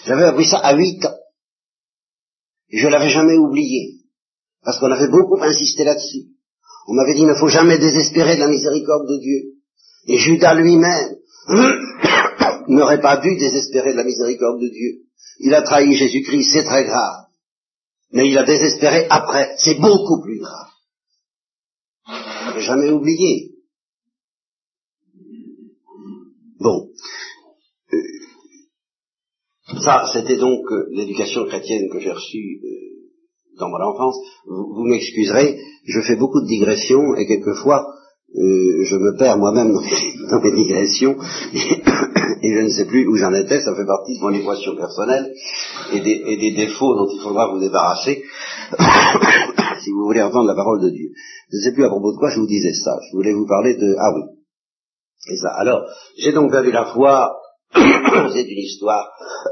[0.06, 1.18] J'avais appris ça à huit ans.
[2.70, 4.02] Et je l'avais jamais oublié.
[4.64, 6.26] Parce qu'on avait beaucoup insisté là-dessus.
[6.88, 9.55] On m'avait dit, il ne faut jamais désespérer de la miséricorde de Dieu.
[10.08, 11.16] Et Judas lui-même
[12.68, 15.06] n'aurait pas dû désespérer de la miséricorde de Dieu.
[15.40, 17.26] Il a trahi Jésus-Christ, c'est très grave.
[18.12, 20.70] Mais il a désespéré après, c'est beaucoup plus grave.
[22.56, 23.52] Je jamais oublié.
[26.60, 26.90] Bon.
[27.94, 27.98] Euh,
[29.84, 32.96] ça, c'était donc euh, l'éducation chrétienne que j'ai reçue euh,
[33.60, 34.16] dans mon enfance,
[34.48, 37.86] vous, m'excuserez, je fais beaucoup de digressions et quelquefois
[38.38, 41.16] euh, je me perds moi-même dans, mes digressions
[41.54, 45.34] et, je ne sais plus où j'en étais, ça fait partie de mon équation personnelle
[45.94, 48.24] et des, et des défauts dont il faudra vous débarrasser
[49.84, 51.12] si vous voulez entendre la parole de Dieu.
[51.50, 53.48] Je ne sais plus à propos de quoi je vous disais ça, je voulais vous
[53.48, 53.96] parler de...
[53.98, 54.22] Ah oui,
[55.20, 55.50] c'est ça.
[55.56, 55.86] Alors,
[56.18, 57.38] j'ai donc perdu la foi,
[57.74, 59.08] c'est une histoire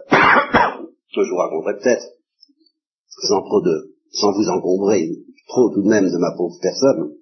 [0.10, 2.04] que je vous raconterai peut-être,
[3.08, 5.10] sans trop de sans vous encombrer
[5.48, 7.14] trop tout de même de ma pauvre personne.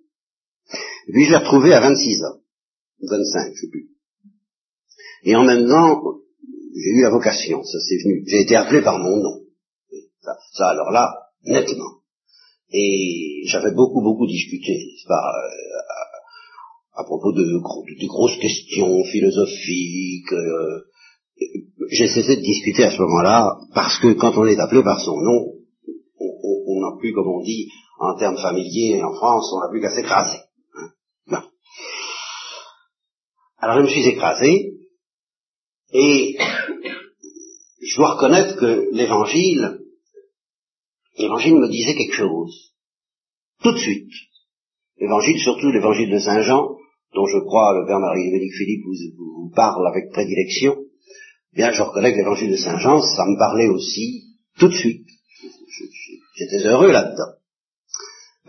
[1.12, 2.39] Et puis je l'ai retrouvé à 26 ans,
[3.02, 3.89] 25, je sais plus.
[5.24, 6.02] Et en même temps,
[6.74, 8.24] j'ai eu la vocation, ça c'est venu.
[8.28, 9.41] J'ai été appelé par mon nom.
[10.54, 11.12] Ça, alors là,
[11.43, 12.00] nettement.
[12.71, 20.32] Et j'avais beaucoup, beaucoup discuté, n'est-ce pas, euh, à, propos de, grosses questions philosophiques.
[20.32, 20.86] Euh,
[21.89, 25.19] j'ai cessé de discuter à ce moment-là, parce que quand on est appelé par son
[25.19, 25.52] nom,
[26.82, 27.69] n'a plus, comme on dit
[28.00, 30.39] en termes familiers en France, on n'a plus qu'à s'écraser.
[31.30, 31.43] Hein.
[33.63, 34.74] Alors je me suis écrasé,
[35.93, 36.36] et
[37.80, 39.82] je dois reconnaître que l'évangile,
[41.19, 42.74] l'évangile me disait quelque chose.
[43.62, 44.12] Tout de suite.
[45.00, 46.76] L'évangile, surtout l'évangile de Saint Jean,
[47.13, 50.78] dont je crois le Père Marie-Dominique Philippe vous, vous, parle avec prédilection,
[51.54, 54.24] bien je reconnais que l'évangile de Saint Jean, ça me parlait aussi
[54.58, 55.06] tout de suite.
[56.36, 57.34] J'étais heureux là-dedans.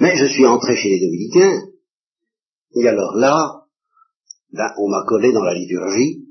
[0.01, 1.67] Mais je suis entré chez les dominicains,
[2.77, 3.62] et alors là,
[4.79, 6.25] on m'a collé dans la liturgie,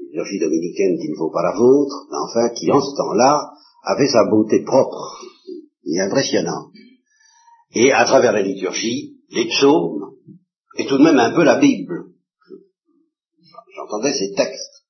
[0.00, 3.50] liturgie dominicaine qui ne vaut pas la vôtre, mais enfin qui en ce temps-là
[3.84, 5.24] avait sa beauté propre
[5.84, 6.72] et impressionnante.
[7.74, 10.16] Et à travers la liturgie, les psaumes,
[10.76, 12.12] et tout de même un peu la Bible.
[13.74, 14.84] J'entendais ces textes.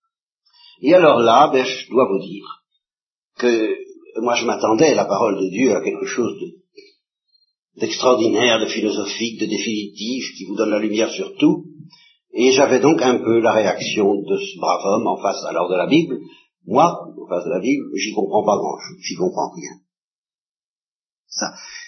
[0.80, 2.44] Et alors là, ben, je dois vous dire
[3.38, 3.76] que
[4.20, 6.36] moi je m'attendais à la parole de Dieu à quelque chose
[7.76, 11.64] d'extraordinaire, de, philosophique, de définitif, qui vous donne la lumière sur tout.
[12.34, 15.76] Et j'avais donc un peu la réaction de ce brave homme en face alors de
[15.76, 16.18] la Bible.
[16.66, 19.72] Moi, en face de la Bible, j'y comprends pas grand-chose, j'y comprends rien.
[21.26, 21.46] Ça,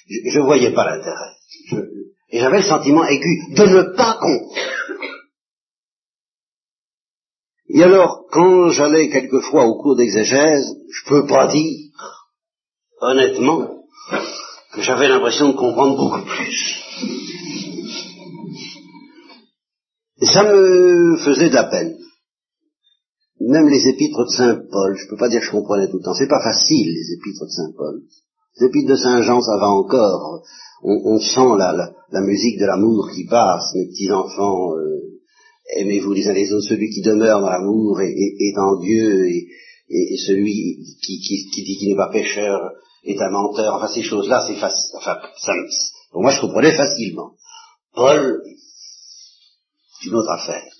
[0.09, 1.87] je ne voyais pas l'intérêt.
[2.31, 4.55] et j'avais le sentiment aigu de ne pas comprendre.
[7.69, 11.91] Et alors, quand j'allais quelquefois au cours d'exégèse, je peux pas dire,
[13.01, 13.85] honnêtement,
[14.79, 16.75] j'avais l'impression de comprendre beaucoup plus.
[20.21, 21.97] Et ça me faisait de la peine.
[23.41, 26.03] Même les épîtres de Saint Paul, je peux pas dire que je comprenais tout le
[26.03, 26.15] temps.
[26.15, 28.03] C'est pas facile, les épîtres de Saint Paul.
[28.59, 30.43] Les épîtres de Saint Jean, ça va encore.
[30.83, 34.77] On, sent la, la, musique de l'amour qui passe, mes petits enfants.
[34.77, 35.21] Euh,
[35.77, 36.69] aimez-vous les uns les autres.
[36.69, 39.49] Celui qui demeure dans l'amour est, en Dieu, et,
[39.89, 42.71] et, celui qui, qui, qui dit qu'il n'est pas pécheur
[43.05, 43.75] est un menteur.
[43.75, 44.97] Enfin, ces choses-là, c'est facile.
[44.97, 45.53] Enfin, ça,
[46.11, 47.35] pour moi, je comprenais facilement.
[47.95, 48.43] Paul,
[50.01, 50.73] c'est une autre affaire.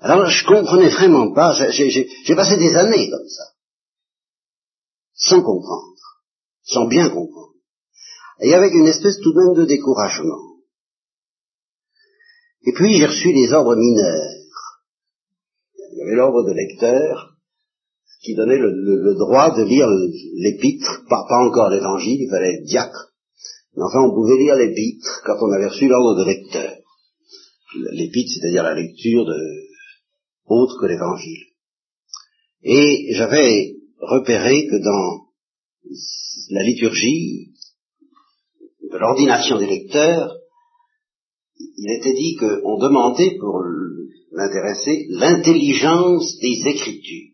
[0.00, 1.54] Alors, je comprenais vraiment pas.
[1.70, 3.44] J'ai passé des années comme ça,
[5.14, 5.96] sans comprendre,
[6.62, 7.54] sans bien comprendre,
[8.40, 10.54] et avec une espèce tout de même de découragement.
[12.66, 14.30] Et puis j'ai reçu des ordres mineurs.
[15.92, 17.34] Il y avait l'ordre de lecteur
[18.22, 23.12] qui donnait le, droit de lire l'épître, pas, pas encore l'évangile, il fallait être diacre.
[23.76, 26.72] Mais enfin, on pouvait lire l'épître quand on avait reçu l'ordre de lecteur.
[27.92, 29.64] L'épître, c'est-à-dire la lecture de,
[30.46, 31.46] autre que l'évangile.
[32.62, 35.26] Et j'avais repéré que dans
[36.50, 37.52] la liturgie
[38.90, 40.36] de l'ordination des lecteurs,
[41.58, 43.62] il était dit qu'on demandait pour
[44.32, 47.33] l'intéresser l'intelligence des Écritures.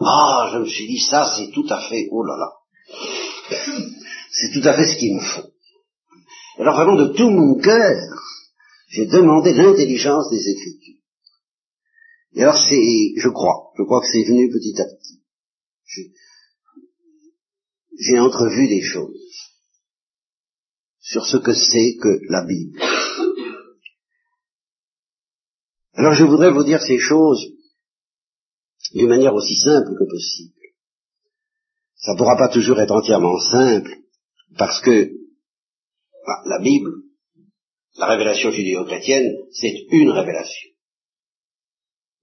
[0.00, 2.52] Ah, je me suis dit, ça c'est tout à fait, oh là là,
[4.30, 5.52] c'est tout à fait ce qu'il me faut.
[6.58, 8.00] Alors vraiment de tout mon cœur,
[8.88, 11.00] j'ai demandé l'intelligence des Écritures.
[12.34, 15.20] Et alors c'est, je crois, je crois que c'est venu petit à petit.
[17.98, 19.12] J'ai entrevu des choses
[21.00, 22.80] sur ce que c'est que la Bible.
[25.94, 27.52] Alors je voudrais vous dire ces choses
[28.94, 30.54] d'une manière aussi simple que possible.
[31.96, 33.96] Ça ne pourra pas toujours être entièrement simple,
[34.58, 35.10] parce que
[36.26, 36.90] bah, la Bible,
[37.96, 40.70] la révélation judéo-chrétienne, c'est une révélation.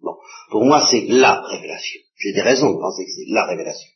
[0.02, 0.16] Bon,
[0.50, 2.02] pour moi, c'est la révélation.
[2.18, 3.90] J'ai des raisons de penser que c'est la révélation.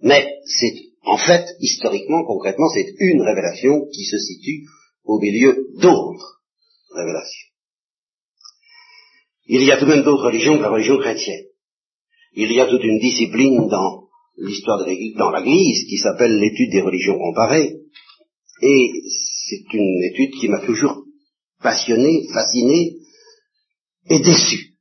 [0.00, 4.66] Mais c'est, en fait, historiquement, concrètement, c'est une révélation qui se situe
[5.04, 6.42] au milieu d'autres
[6.94, 7.48] révélations.
[9.46, 11.46] Il y a tout de même d'autres religions que la religion chrétienne.
[12.36, 14.04] Il y a toute une discipline dans
[14.36, 17.76] l'histoire de l'Église, dans l'Église, qui s'appelle l'étude des religions comparées.
[18.60, 18.92] Et
[19.48, 21.02] c'est une étude qui m'a toujours
[21.62, 22.96] passionné, fasciné
[24.10, 24.74] et déçu.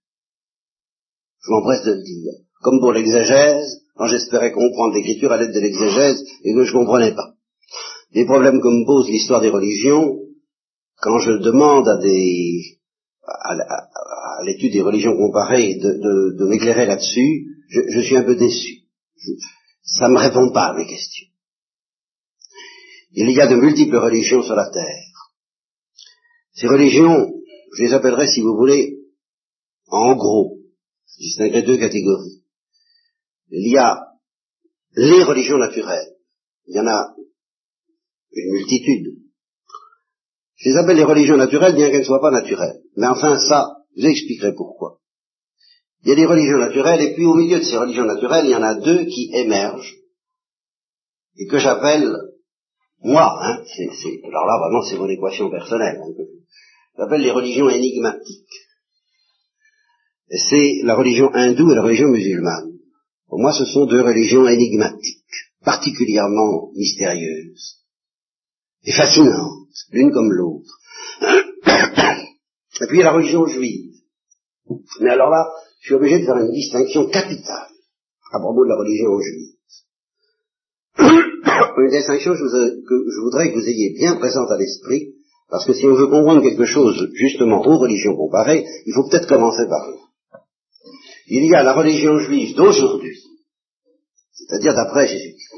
[1.43, 2.33] Je m'empresse de le dire.
[2.61, 6.79] Comme pour l'exégèse, quand j'espérais comprendre l'écriture à l'aide de l'exégèse et que je ne
[6.79, 7.35] comprenais pas.
[8.13, 10.19] Des problèmes que me pose l'histoire des religions,
[11.01, 12.79] quand je demande à des
[14.43, 18.83] l'étude des religions comparées de, m'éclairer là-dessus, je, suis un peu déçu.
[19.83, 21.27] ça ne me répond pas à mes questions.
[23.11, 25.31] Il y a de multiples religions sur la terre.
[26.53, 27.33] Ces religions,
[27.77, 28.97] je les appellerai, si vous voulez,
[29.87, 30.57] en gros,
[31.07, 32.43] je distinguerai deux catégories.
[33.49, 34.05] Il y a
[34.95, 36.15] les religions naturelles.
[36.67, 37.15] Il y en a
[38.33, 39.15] une multitude.
[40.55, 42.81] Je les appelle les religions naturelles, bien qu'elles ne soient pas naturelles.
[42.95, 44.99] Mais enfin, ça, je vous expliquerai pourquoi.
[46.03, 48.51] Il y a des religions naturelles, et puis au milieu de ces religions naturelles, il
[48.51, 49.95] y en a deux qui émergent,
[51.37, 52.15] et que j'appelle,
[53.03, 53.63] moi, hein,
[54.23, 56.23] alors là, vraiment, c'est mon équation personnelle, hein,
[56.97, 58.65] j'appelle les religions énigmatiques
[60.29, 62.71] c'est la religion hindoue et la religion musulmane.
[63.27, 65.23] Pour moi, ce sont deux religions énigmatiques,
[65.63, 67.77] particulièrement mystérieuses
[68.83, 70.79] et fascinantes, l'une comme l'autre.
[72.81, 73.93] Et puis la religion juive.
[75.01, 75.47] Mais alors là,
[75.81, 77.69] je suis obligé de faire une distinction capitale
[78.33, 79.55] à propos de la religion juive.
[81.77, 85.13] une distinction que je voudrais que vous ayez bien présente à l'esprit,
[85.49, 89.27] parce que si on veut comprendre quelque chose justement aux religions comparées, il faut peut-être
[89.27, 90.05] commencer par là
[91.27, 93.19] il y a la religion juive d'aujourd'hui,
[94.33, 95.53] c'est-à-dire d'après Jésus-Christ.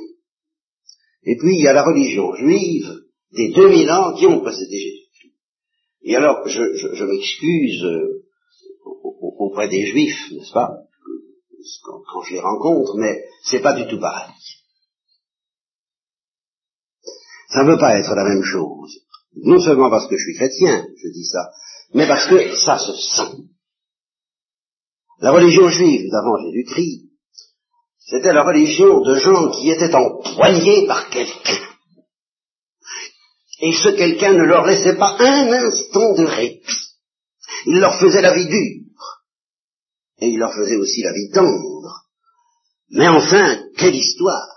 [1.24, 2.90] Et puis il y a la religion juive
[3.34, 4.97] des 2000 ans qui ont précédé Jésus-Christ.
[6.08, 8.24] Et alors, je, m'excuse euh,
[9.40, 10.70] auprès des juifs, n'est-ce pas,
[11.84, 14.34] quand, je les rencontre, mais c'est pas du tout pareil.
[17.50, 19.02] Ça ne veut pas être la même chose.
[19.36, 21.52] Non seulement parce que je suis chrétien, je dis ça,
[21.94, 23.44] mais parce que ça se sent.
[25.20, 27.10] La religion juive d'avant Jésus-Christ,
[28.00, 31.68] c'était la religion de gens qui étaient empoignés par quelqu'un.
[33.60, 36.62] Et ce quelqu'un ne leur laissait pas un instant de répit.
[37.66, 38.84] Il leur faisait la vie dure.
[40.20, 42.06] Et il leur faisait aussi la vie tendre.
[42.90, 44.48] Mais enfin, quelle histoire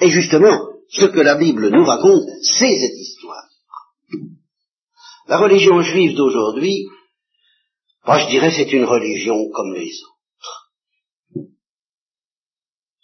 [0.00, 3.44] Et justement, ce que la Bible nous raconte, c'est cette histoire.
[5.26, 6.86] La religion juive d'aujourd'hui,
[8.06, 11.48] moi je dirais c'est une religion comme les autres.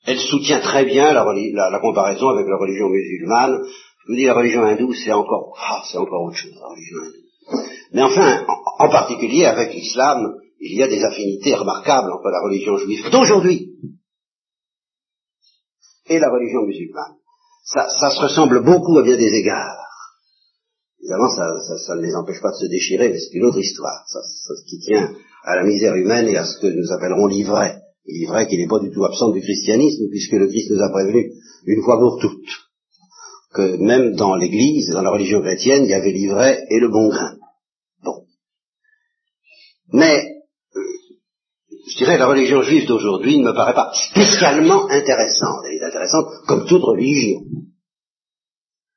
[0.05, 1.24] Elle soutient très bien la,
[1.70, 3.64] la comparaison avec la religion musulmane.
[4.11, 6.99] Je vous dis la religion hindoue, c'est encore, ah, c'est encore autre chose, la religion
[6.99, 7.62] hindoue.
[7.92, 8.44] Mais enfin,
[8.81, 13.70] en, particulier avec l'islam, il y a des affinités remarquables entre la religion juive d'aujourd'hui
[16.09, 17.18] et la religion musulmane.
[17.62, 19.79] Ça, se ressemble beaucoup à bien des égards.
[21.01, 24.03] Évidemment, ça, ne les empêche pas de se déchirer, mais c'est une autre histoire.
[24.09, 24.18] Ça,
[24.66, 27.81] qui tient à la misère humaine et à ce que nous appellerons l'ivraie.
[28.07, 31.31] L'ivraie qui n'est pas du tout absent du christianisme, puisque le Christ nous a prévenu
[31.66, 32.69] une fois pour toutes
[33.53, 37.09] que même dans l'Église, dans la religion chrétienne, il y avait l'ivraie et le bon
[37.09, 37.37] grain.
[38.03, 38.25] Bon.
[39.93, 40.45] Mais,
[41.89, 45.65] je dirais, la religion juive d'aujourd'hui ne me paraît pas spécialement intéressante.
[45.67, 47.41] Elle est intéressante comme toute religion,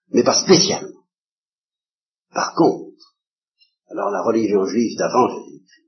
[0.09, 0.89] mais pas spécialement.
[2.31, 2.91] Par contre,
[3.89, 5.29] alors la religion juive d'avant,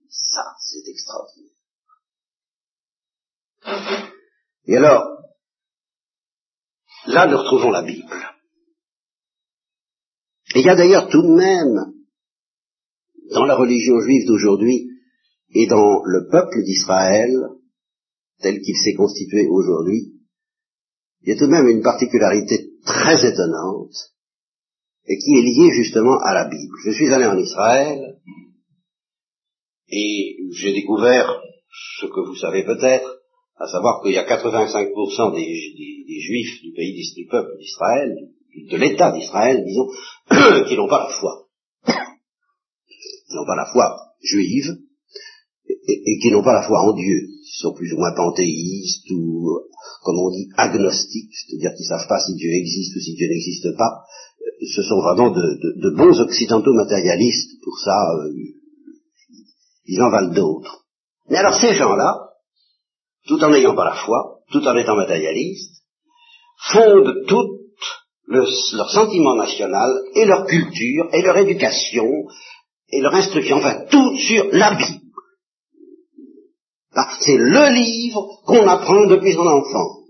[0.09, 1.51] ça, c'est extraordinaire.
[4.67, 5.05] Et alors,
[7.07, 8.34] là, nous retrouvons la Bible.
[10.55, 11.93] Et il y a d'ailleurs tout de même,
[13.31, 14.89] dans la religion juive d'aujourd'hui,
[15.53, 17.31] et dans le peuple d'Israël,
[18.39, 20.13] tel qu'il s'est constitué aujourd'hui,
[21.21, 23.95] il y a tout de même une particularité très étonnante,
[25.07, 26.73] et qui est lié justement à la Bible.
[26.85, 28.17] Je suis allé en Israël
[29.89, 31.41] et j'ai découvert
[31.99, 33.19] ce que vous savez peut-être,
[33.57, 38.29] à savoir qu'il y a 85% des, des, juifs du pays du peuple d'Israël,
[38.69, 39.87] de l'État d'Israël, disons,
[40.67, 41.47] qui n'ont pas la foi.
[41.85, 44.77] Qui n'ont pas la foi juive
[45.67, 47.27] et, qui n'ont pas la foi en Dieu.
[47.27, 49.59] Ils sont plus ou moins panthéistes ou,
[50.03, 53.27] comme on dit, agnostiques, c'est-à-dire qu'ils ne savent pas si Dieu existe ou si Dieu
[53.27, 54.03] n'existe pas,
[54.73, 58.31] ce sont vraiment de, bons occidentaux matérialistes, pour ça, euh,
[59.85, 60.85] ils en valent d'autres.
[61.29, 62.29] Mais alors ces gens-là,
[63.27, 65.83] tout en n'ayant pas la foi, tout en étant matérialistes,
[66.71, 67.54] fondent tout
[68.27, 72.05] leur sentiment national et leur culture et leur éducation
[72.89, 75.01] et leur instruction, enfin tout sur la Bible.
[77.19, 80.05] C'est le livre qu'on apprend depuis son enfance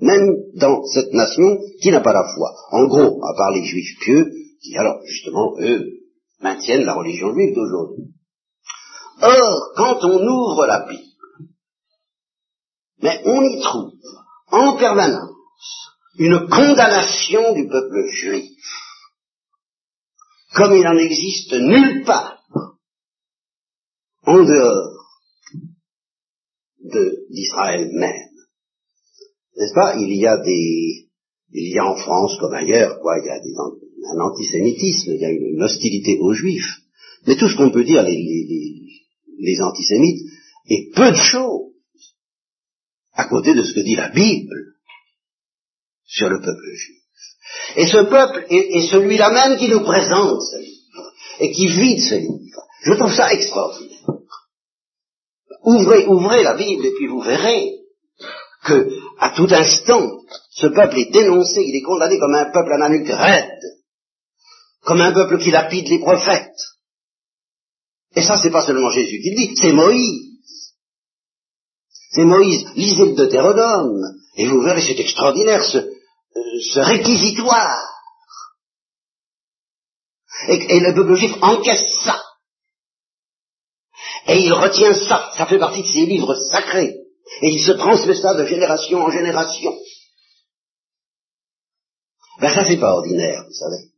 [0.00, 2.52] même dans cette nation qui n'a pas la foi.
[2.70, 4.30] En gros, à part les juifs pieux,
[4.62, 5.84] qui alors justement, eux,
[6.40, 8.04] maintiennent la religion juive d'aujourd'hui.
[9.22, 11.02] Or, quand on ouvre la Bible,
[13.00, 13.92] mais on y trouve
[14.50, 15.37] en permanence
[16.18, 18.50] une condamnation du peuple juif,
[20.54, 22.42] comme il n'en existe nulle part
[24.24, 24.94] en dehors
[27.30, 28.28] d'Israël même.
[29.56, 29.96] N'est-ce pas?
[29.96, 31.08] Il y a des,
[31.52, 35.24] il y a en France comme ailleurs, quoi, il y a un antisémitisme, il y
[35.24, 36.78] a une, hostilité aux juifs.
[37.26, 38.86] Mais tout ce qu'on peut dire, les,
[39.38, 40.26] les, antisémites,
[40.68, 41.72] est peu de choses
[43.12, 44.77] à côté de ce que dit la Bible
[46.08, 46.96] sur le peuple juif.
[47.76, 52.14] Et ce peuple est, celui-là même qui nous présente ce livre et qui vit ce
[52.14, 52.62] livre.
[52.82, 53.98] Je trouve ça extraordinaire.
[55.64, 57.74] Ouvrez, ouvrez la Bible et puis vous verrez
[58.64, 60.08] que, à tout instant,
[60.50, 63.60] ce peuple est dénoncé, il est condamné comme un peuple ananique raide,
[64.82, 66.48] comme un peuple qui lapide les prophètes.
[68.16, 70.42] Et ça, c'est pas seulement Jésus qui le dit, c'est Moïse.
[72.10, 72.64] C'est Moïse.
[72.74, 74.00] Lisez le Deutéronome,
[74.36, 75.97] et vous verrez, c'est extraordinaire, ce,
[76.60, 77.78] ce réquisitoire.
[80.48, 82.22] Et, et, le peuple juif encaisse ça.
[84.28, 85.32] Et il retient ça.
[85.36, 86.94] Ça fait partie de ses livres sacrés.
[87.42, 89.76] Et il se transmet ça de génération en génération.
[92.40, 93.90] Ben ça c'est pas ordinaire, vous savez.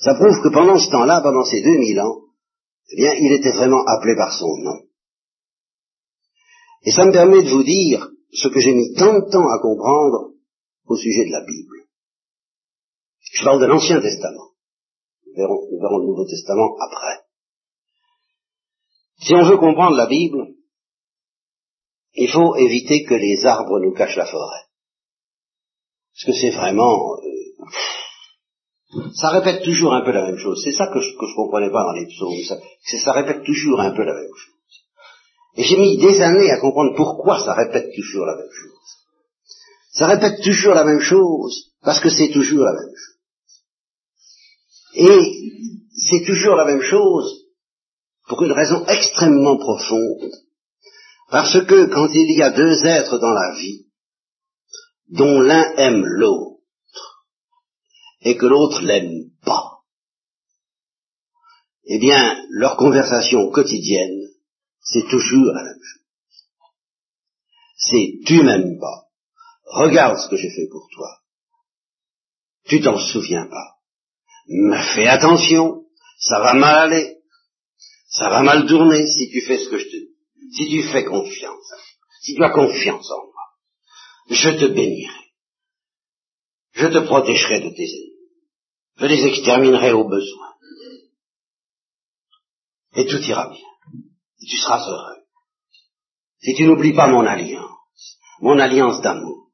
[0.00, 2.20] Ça prouve que pendant ce temps-là, pendant ces 2000 ans,
[2.88, 4.80] eh bien, il était vraiment appelé par son nom.
[6.84, 9.58] Et ça me permet de vous dire ce que j'ai mis tant de temps à
[9.60, 10.30] comprendre
[10.86, 11.86] au sujet de la Bible.
[13.32, 14.50] Je parle de l'Ancien Testament.
[15.26, 17.24] Nous verrons, nous verrons le Nouveau Testament après.
[19.18, 20.54] Si on veut comprendre la Bible,
[22.14, 24.64] il faut éviter que les arbres nous cachent la forêt.
[26.14, 27.16] Parce que c'est vraiment...
[27.16, 30.62] Euh, ça répète toujours un peu la même chose.
[30.64, 32.42] C'est ça que je ne comprenais pas dans les psaumes.
[32.48, 32.56] Ça,
[33.04, 34.56] ça répète toujours un peu la même chose.
[35.56, 38.95] Et j'ai mis des années à comprendre pourquoi ça répète toujours la même chose.
[39.96, 43.16] Ça répète toujours la même chose parce que c'est toujours la même chose.
[44.94, 45.60] Et
[46.10, 47.46] c'est toujours la même chose
[48.28, 50.30] pour une raison extrêmement profonde.
[51.30, 53.86] Parce que quand il y a deux êtres dans la vie,
[55.08, 56.60] dont l'un aime l'autre,
[58.20, 59.78] et que l'autre l'aime pas,
[61.84, 64.28] eh bien, leur conversation quotidienne,
[64.80, 66.02] c'est toujours la même chose.
[67.76, 69.05] C'est tu m'aimes pas,
[69.66, 71.08] regarde ce que j'ai fait pour toi,
[72.64, 73.76] tu t'en souviens pas,
[74.48, 75.84] mais fais attention,
[76.18, 77.18] ça va mal aller,
[78.08, 80.16] ça va mal tourner si tu fais ce que je te dis.
[80.52, 81.72] Si tu fais confiance,
[82.22, 83.46] si tu as confiance en moi,
[84.30, 85.26] je te bénirai.
[86.72, 88.16] Je te protégerai de tes ennemis.
[88.96, 90.52] Je les exterminerai au besoin.
[92.94, 93.68] Et tout ira bien.
[94.40, 95.22] Et tu seras heureux.
[96.40, 99.45] Si tu n'oublies pas mon alliance, mon alliance d'amour,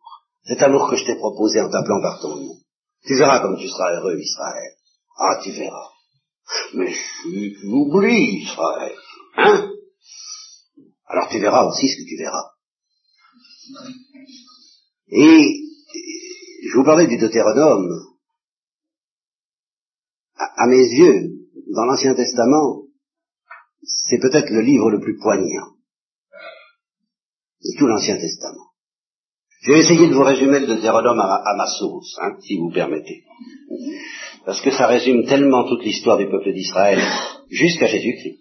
[0.45, 2.57] cet amour que je t'ai proposé en t'appelant par ton nom,
[3.05, 4.73] tu verras comme tu seras heureux, Israël.
[5.19, 5.91] Ah, tu verras.
[6.75, 8.97] Mais si tu oublies, Israël,
[9.37, 9.71] hein?
[11.07, 12.51] Alors tu verras aussi ce que tu verras.
[15.09, 15.63] Et
[16.65, 17.91] je vous parlais du Deutéronome.
[20.35, 21.31] À, mes yeux,
[21.75, 22.85] dans l'Ancien Testament,
[23.83, 25.77] c'est peut-être le livre le plus poignant
[27.63, 28.72] de tout l'Ancien Testament.
[29.63, 33.25] Je vais essayer de vous résumer le Deutéronome à, ma sauce, hein, si vous permettez
[34.45, 37.01] parce que ça résume tellement toute l'histoire du peuple d'Israël
[37.51, 38.41] jusqu'à Jésus-Christ,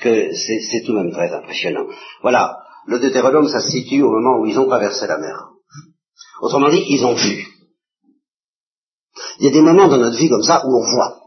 [0.00, 1.86] que c'est tout de même très impressionnant.
[2.22, 5.48] Voilà, le Deutéronome, ça se situe au moment où ils ont traversé la mer.
[6.40, 7.46] Autrement dit, ils ont vu.
[9.40, 11.20] Il y a des moments dans notre vie comme ça où on voit.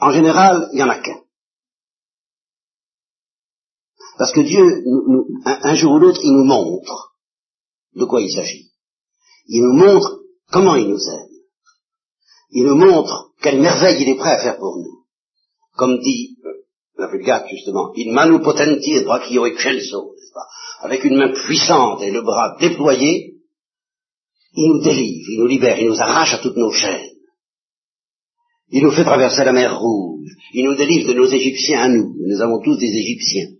[0.00, 1.20] En général, il n'y en a qu'un.
[4.18, 4.84] Parce que Dieu,
[5.44, 7.14] un jour ou l'autre, il nous montre
[7.94, 8.70] de quoi il s'agit.
[9.46, 11.28] Il nous montre comment il nous aime
[12.50, 15.04] il nous montre quelle merveille il est prêt à faire pour nous.
[15.76, 16.64] Comme dit euh,
[16.98, 20.14] la Vulgate justement, in manu potenti et brachio excelso,
[20.80, 23.34] avec une main puissante et le bras déployé,
[24.54, 27.10] il nous délivre, il nous libère, il nous arrache à toutes nos chaînes.
[28.70, 32.14] Il nous fait traverser la mer Rouge, il nous délivre de nos Égyptiens à nous,
[32.18, 33.57] nous avons tous des Égyptiens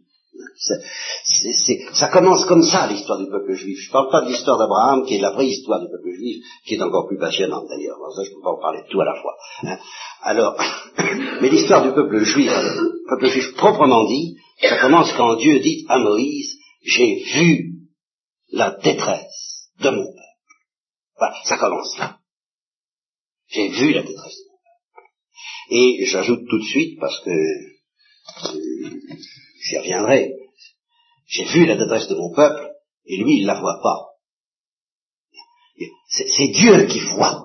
[0.58, 3.78] ça commence comme ça l'histoire du peuple juif.
[3.80, 6.44] Je ne parle pas de l'histoire d'Abraham, qui est la vraie histoire du peuple juif,
[6.66, 7.98] qui est encore plus passionnante d'ailleurs.
[8.14, 9.36] ça, je ne peux pas en parler de tout à la fois.
[9.62, 9.78] Hein.
[10.22, 10.56] Alors,
[11.40, 15.86] mais l'histoire du peuple juif, le peuple juif proprement dit, ça commence quand Dieu dit
[15.88, 17.74] à Moïse, j'ai vu
[18.50, 20.18] la détresse de mon peuple.
[21.18, 22.18] Voilà, ça commence là.
[23.48, 25.08] J'ai vu la détresse de mon peuple.
[25.70, 28.60] Et j'ajoute tout de suite, parce que euh,
[29.62, 30.32] j'y reviendrai,
[31.28, 32.72] j'ai vu la détresse de mon peuple,
[33.04, 34.06] et lui, il la voit pas.
[36.08, 37.44] C'est Dieu qui voit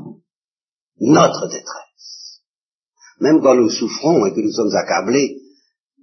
[1.00, 2.42] notre détresse.
[3.20, 5.38] Même quand nous souffrons et que nous sommes accablés,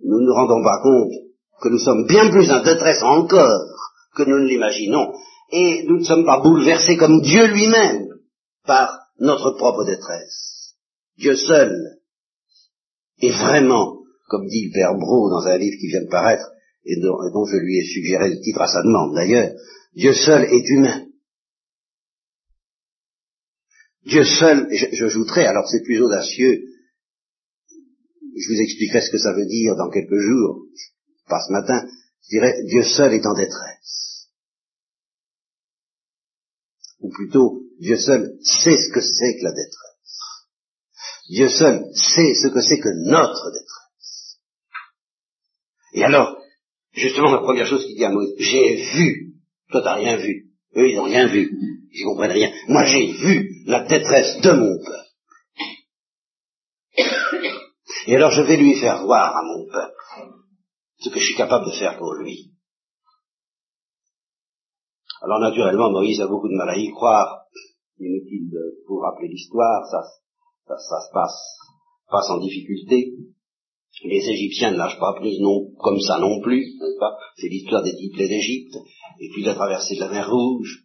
[0.05, 1.13] nous ne nous rendons pas compte
[1.63, 3.61] que nous sommes bien plus en détresse encore
[4.15, 5.13] que nous ne l'imaginons,
[5.51, 8.09] et nous ne sommes pas bouleversés comme Dieu lui-même
[8.67, 10.75] par notre propre détresse.
[11.17, 11.99] Dieu seul
[13.21, 16.50] est vraiment, comme dit le Père Bro dans un livre qui vient de paraître,
[16.85, 19.53] et dont, je lui ai suggéré le titre à sa demande d'ailleurs,
[19.95, 21.07] Dieu seul est humain.
[24.05, 26.63] Dieu seul, j'ajouterai, alors c'est plus audacieux,
[28.37, 30.65] je vous expliquerai ce que ça veut dire dans quelques jours,
[31.29, 31.87] pas ce matin,
[32.25, 34.29] je dirais, Dieu seul est en détresse.
[37.01, 39.91] Ou plutôt, Dieu seul sait ce que c'est que la détresse.
[41.29, 44.39] Dieu seul sait ce que c'est que notre détresse.
[45.95, 46.40] Et alors,
[47.01, 49.35] Justement, la première chose qu'il dit à Moïse, j'ai vu.
[49.71, 50.51] Toi, t'as rien vu.
[50.77, 51.51] Eux, ils n'ont rien vu.
[51.93, 52.53] Ils comprennent rien.
[52.69, 55.11] Moi, j'ai vu la détresse de mon peuple.
[58.07, 59.95] Et alors, je vais lui faire voir à mon peuple
[60.99, 62.53] ce que je suis capable de faire pour lui.
[65.23, 67.47] Alors, naturellement, Moïse a beaucoup de mal à y croire.
[67.99, 70.03] Inutile de vous rappeler l'histoire, ça,
[70.67, 71.57] ça, se passe,
[72.11, 73.15] passe en difficulté.
[74.05, 77.17] Les Égyptiens ne lâchent pas plus non, comme ça non plus, n'est-ce pas?
[77.37, 78.77] C'est l'histoire des dix d'Égypte,
[79.21, 80.85] et puis la traversée de la mer Rouge.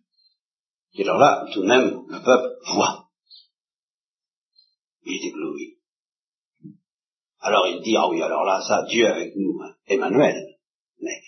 [0.95, 3.07] Et alors là, tout de même, le peuple voit.
[5.05, 5.77] Il est ébloui.
[7.39, 10.35] Alors il dit, ah oui, alors là, ça, Dieu avec nous, hein, Emmanuel.
[10.99, 11.21] Mais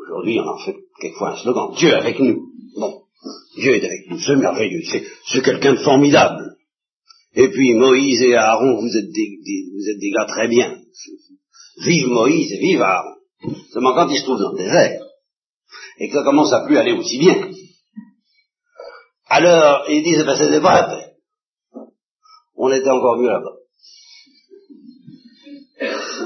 [0.00, 2.50] aujourd'hui, on en fait quelquefois un slogan, Dieu avec nous.
[2.76, 3.04] Bon,
[3.56, 4.80] Dieu est avec nous, c'est merveilleux,
[5.26, 6.41] c'est quelqu'un de formidable.
[7.34, 9.38] Et puis Moïse et Aaron, vous êtes des,
[9.72, 10.78] vous êtes des gars très bien.
[11.84, 13.14] Vive Moïse et vive Aaron.
[13.72, 15.02] Seulement quand ils se trouvent dans le désert,
[15.98, 17.50] et que ça commence à plus aller aussi bien,
[19.26, 21.12] alors ils disent, ben c'est pas la
[22.54, 23.56] on était encore mieux là-bas.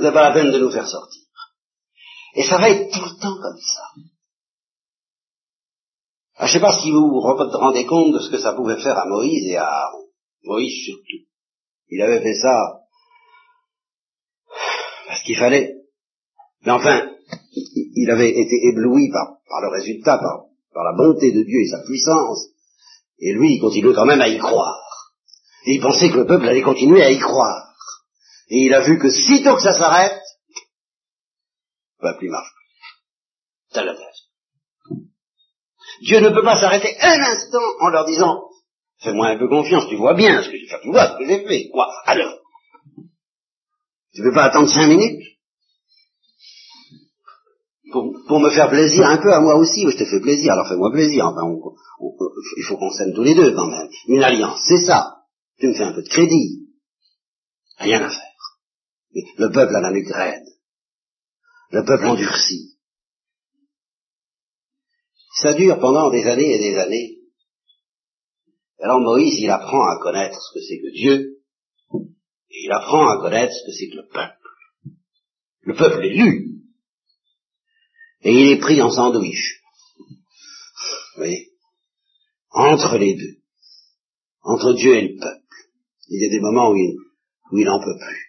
[0.01, 1.23] N'est pas la peine de nous faire sortir.
[2.35, 3.83] Et ça va être tout le temps comme ça.
[6.37, 8.83] Ah, je ne sais pas si vous vous rendez compte de ce que ça pouvait
[8.83, 10.06] faire à Moïse et à Aaron.
[10.47, 11.27] Moïse surtout.
[11.89, 12.87] Il avait fait ça
[15.07, 15.75] parce qu'il fallait.
[16.65, 17.11] Mais enfin,
[17.53, 22.49] il avait été ébloui par, le résultat, par, la bonté de Dieu et sa puissance.
[23.19, 24.83] Et lui, il continuait quand même à y croire.
[25.67, 27.75] Et il pensait que le peuple allait continuer à y croire.
[28.49, 30.21] Et il a vu que sitôt que ça s'arrête,
[32.01, 32.53] va plus marcher.
[33.71, 34.27] Ça l'intéresse.
[36.03, 38.45] Dieu ne peut pas s'arrêter un instant en leur disant,
[39.03, 41.27] fais-moi un peu confiance, tu vois bien ce que j'ai fait, tu vois ce que
[41.27, 42.39] j'ai fait, quoi, alors.
[44.13, 45.23] Tu ne peux pas attendre cinq minutes?
[47.93, 50.91] Pour, me faire plaisir un peu à moi aussi, je te fais plaisir, alors fais-moi
[50.91, 51.43] plaisir, enfin,
[52.57, 53.89] il faut qu'on s'aime tous les deux quand même.
[54.09, 55.17] Une alliance, c'est ça.
[55.59, 56.67] Tu me fais un peu de crédit.
[57.79, 58.37] Rien à faire.
[59.39, 60.45] Le peuple a la nuque raide.
[61.71, 62.77] Le peuple endurci.
[65.41, 67.16] Ça dure pendant des années et des années.
[68.79, 71.41] Alors Moïse, il apprend à connaître ce que c'est que Dieu,
[72.51, 74.49] et il apprend à connaître ce que c'est que le peuple.
[75.63, 76.63] Le peuple élu.
[78.23, 79.63] Et il est pris en sandwich.
[79.99, 81.53] Vous voyez?
[82.51, 83.37] Entre les deux.
[84.43, 85.47] Entre Dieu et le peuple.
[86.09, 86.97] Il y a des moments où il,
[87.51, 88.27] où peut plus.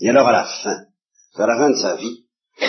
[0.00, 0.84] Et alors à la fin,
[1.34, 2.26] à la fin de sa vie,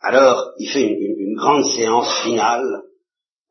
[0.00, 2.64] alors il fait une, grande séance finale,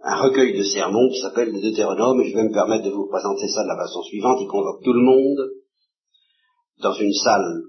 [0.05, 3.07] un recueil de sermons qui s'appelle le Deutéronome, et je vais me permettre de vous
[3.07, 4.37] présenter ça de la façon suivante.
[4.39, 5.49] Il convoque tout le monde
[6.79, 7.63] dans une salle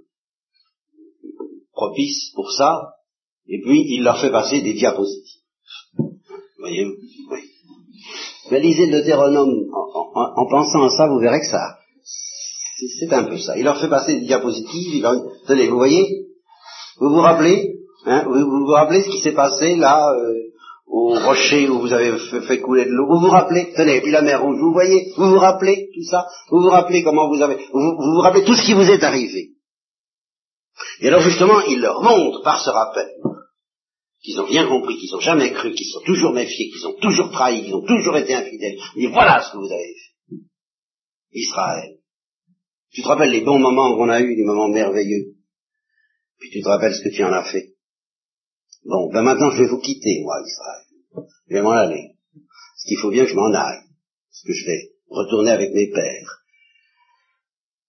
[1.72, 2.92] propice pour ça,
[3.48, 5.40] et puis il leur fait passer des diapositives.
[5.98, 6.10] Vous
[6.58, 7.38] voyez Oui.
[8.50, 11.78] Mais lisez le Deutéronome en, pensant à ça, vous verrez que ça,
[12.98, 13.56] c'est un peu ça.
[13.56, 15.14] Il leur fait passer des diapositives, il leur...
[15.46, 16.26] tenez, vous voyez?
[16.98, 17.78] Vous vous rappelez?
[18.04, 20.32] Hein, vous, vous, rappelez ce qui s'est passé là euh,
[20.86, 24.22] au rocher où vous avez fait, couler de l'eau Vous vous rappelez Tenez, puis la
[24.22, 27.56] mer rouge, vous voyez Vous vous rappelez tout ça Vous vous rappelez comment vous avez...
[27.72, 29.50] Vous, vous, rappelez tout ce qui vous est arrivé
[31.00, 33.08] Et alors justement, il leur montre par ce rappel
[34.22, 37.30] qu'ils n'ont rien compris, qu'ils n'ont jamais cru, qu'ils sont toujours méfiés, qu'ils ont toujours
[37.30, 38.76] trahi, qu'ils ont toujours été infidèles.
[38.96, 40.36] Dit voilà ce que vous avez fait.
[41.32, 41.98] Israël.
[42.92, 45.34] Tu te rappelles les bons moments qu'on a eus, les moments merveilleux.
[46.38, 47.75] Puis tu te rappelles ce que tu en as fait.
[48.86, 51.26] Bon, ben maintenant je vais vous quitter, moi, Israël.
[51.48, 52.14] Je vais m'en aller.
[52.32, 53.82] Parce qu'il faut bien que je m'en aille.
[54.30, 56.42] Parce que je vais retourner avec mes pères.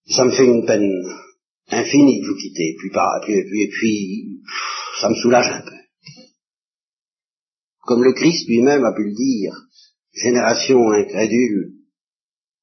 [0.10, 0.90] Ça me fait une peine
[1.70, 2.76] infinie de vous quitter.
[2.80, 4.42] Puis, par, puis, puis, et puis,
[5.00, 5.76] ça me soulage un peu.
[7.82, 9.54] Comme le Christ lui-même a pu le dire,
[10.14, 11.74] génération incrédule,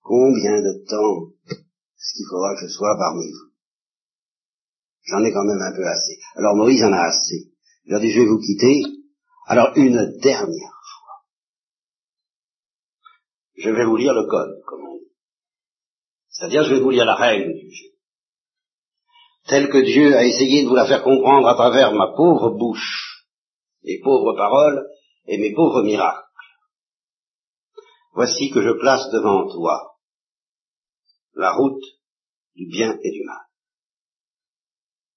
[0.02, 3.52] combien de temps est-ce qu'il faudra que je sois parmi vous?
[5.04, 6.18] J'en ai quand même un peu assez.
[6.34, 7.53] Alors Moïse en a assez.
[7.90, 8.82] A dit, je vais vous quitter.
[9.46, 11.16] Alors une dernière fois.
[13.56, 15.12] Je vais vous lire le code, comme on dit.
[16.28, 17.90] C'est-à-dire, je vais vous lire la règle du jeu.
[19.46, 23.26] Telle que Dieu a essayé de vous la faire comprendre à travers ma pauvre bouche,
[23.82, 24.86] mes pauvres paroles,
[25.26, 26.22] et mes pauvres miracles.
[28.12, 29.98] Voici que je place devant toi
[31.34, 31.82] la route
[32.54, 33.42] du bien et du mal.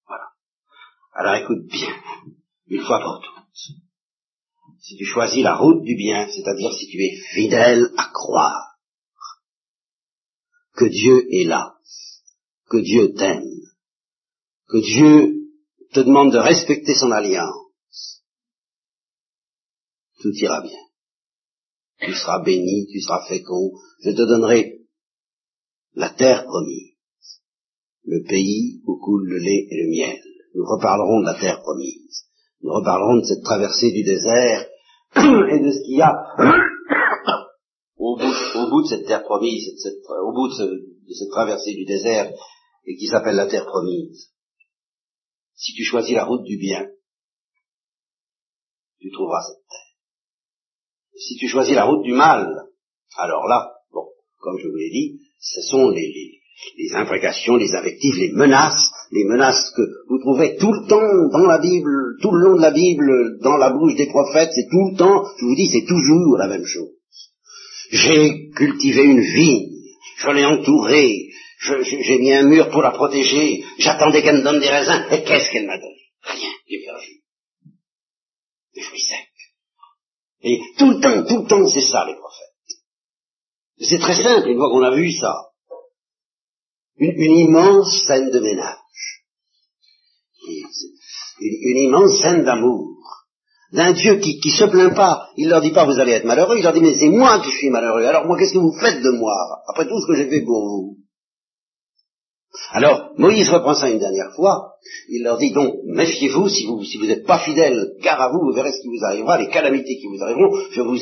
[0.06, 0.28] Voilà.
[1.12, 1.94] Alors écoute bien,
[2.70, 3.38] une fois pour toutes.
[4.80, 8.78] Si tu choisis la route du bien, c'est-à-dire si tu es fidèle à croire
[10.74, 11.76] que Dieu est là,
[12.70, 13.44] que Dieu t'aime,
[14.68, 15.34] que Dieu
[15.92, 18.22] te demande de respecter son alliance,
[20.20, 20.78] tout ira bien.
[22.00, 23.72] Tu seras béni, tu seras fécond,
[24.04, 24.78] je te donnerai
[25.94, 26.94] la terre promise,
[28.04, 30.22] le pays où coule le lait et le miel.
[30.54, 32.27] Nous reparlerons de la terre promise.
[32.62, 34.66] Nous reparlerons de cette traversée du désert
[35.16, 36.12] et de ce qu'il y a
[37.96, 39.68] au bout, de cette terre promise,
[40.24, 42.32] au bout de cette traversée du désert
[42.86, 44.30] et qui s'appelle la terre promise.
[45.54, 46.86] Si tu choisis la route du bien,
[49.00, 49.96] tu trouveras cette terre.
[51.16, 52.46] Si tu choisis la route du mal,
[53.16, 56.37] alors là, bon, comme je vous l'ai dit, ce sont les, les,
[56.94, 61.58] imprécations, les invectives, les menaces, les menaces que vous trouvez tout le temps dans la
[61.58, 64.96] Bible, tout le long de la Bible, dans la bouche des prophètes, c'est tout le
[64.96, 66.90] temps, je vous dis, c'est toujours la même chose.
[67.90, 69.70] J'ai cultivé une vigne,
[70.18, 71.28] je l'ai entourée,
[71.60, 75.50] j'ai mis un mur pour la protéger, j'attendais qu'elle me donne des raisins, et qu'est-ce
[75.50, 75.96] qu'elle m'a donné?
[76.22, 77.22] Rien, du virgule.
[78.74, 79.28] Des fruits secs.
[80.42, 82.48] Et tout le temps, tout le temps, c'est ça les prophètes.
[83.80, 85.47] C'est très simple, une fois qu'on a vu ça.
[86.98, 88.76] Une, immense scène de ménage.
[91.40, 92.96] Une, immense scène d'amour.
[93.72, 95.28] D'un Dieu qui, qui se plaint pas.
[95.36, 97.50] Il leur dit pas vous allez être malheureux, il leur dit mais c'est moi qui
[97.50, 98.04] suis malheureux.
[98.04, 99.34] Alors moi qu'est-ce que vous faites de moi?
[99.68, 100.98] Après tout ce que j'ai fait pour vous
[102.70, 104.74] alors, Moïse reprend ça une dernière fois,
[105.08, 108.40] il leur dit donc, méfiez-vous, si vous si vous n'êtes pas fidèles, car à vous,
[108.40, 110.96] vous verrez ce qui vous arrivera, les calamités qui vous arriveront, je vous,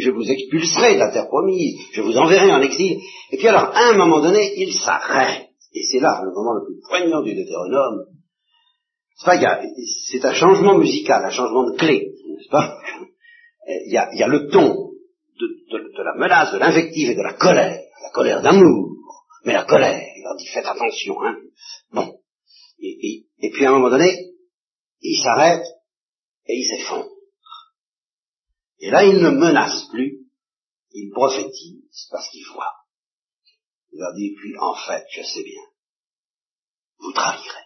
[0.00, 2.98] je vous expulserai de la terre promise, je vous enverrai en exil.
[3.30, 5.48] Et puis alors, à un moment donné, il s'arrête.
[5.72, 8.06] Et c'est là le moment le plus poignant du Deutéronome.
[9.16, 9.60] C'est pas,
[10.10, 12.78] c'est un changement musical, un changement de clé, n'est-ce pas?
[13.86, 14.90] Il y, a, il y a le ton
[15.40, 18.90] de, de la menace, de l'invective et de la colère, la colère d'amour,
[19.44, 21.36] mais la colère, il dit faites attention, hein.
[21.92, 22.18] Bon.
[22.80, 24.12] Et, puis à un moment donné,
[25.00, 25.64] il s'arrête
[26.46, 27.08] et il s'effondre.
[28.84, 30.26] Et là, il ne menace plus,
[30.92, 32.72] il prophétise parce qu'il voit.
[33.92, 35.62] Il leur dit, puis en fait, je sais bien,
[36.98, 37.64] vous trahirez.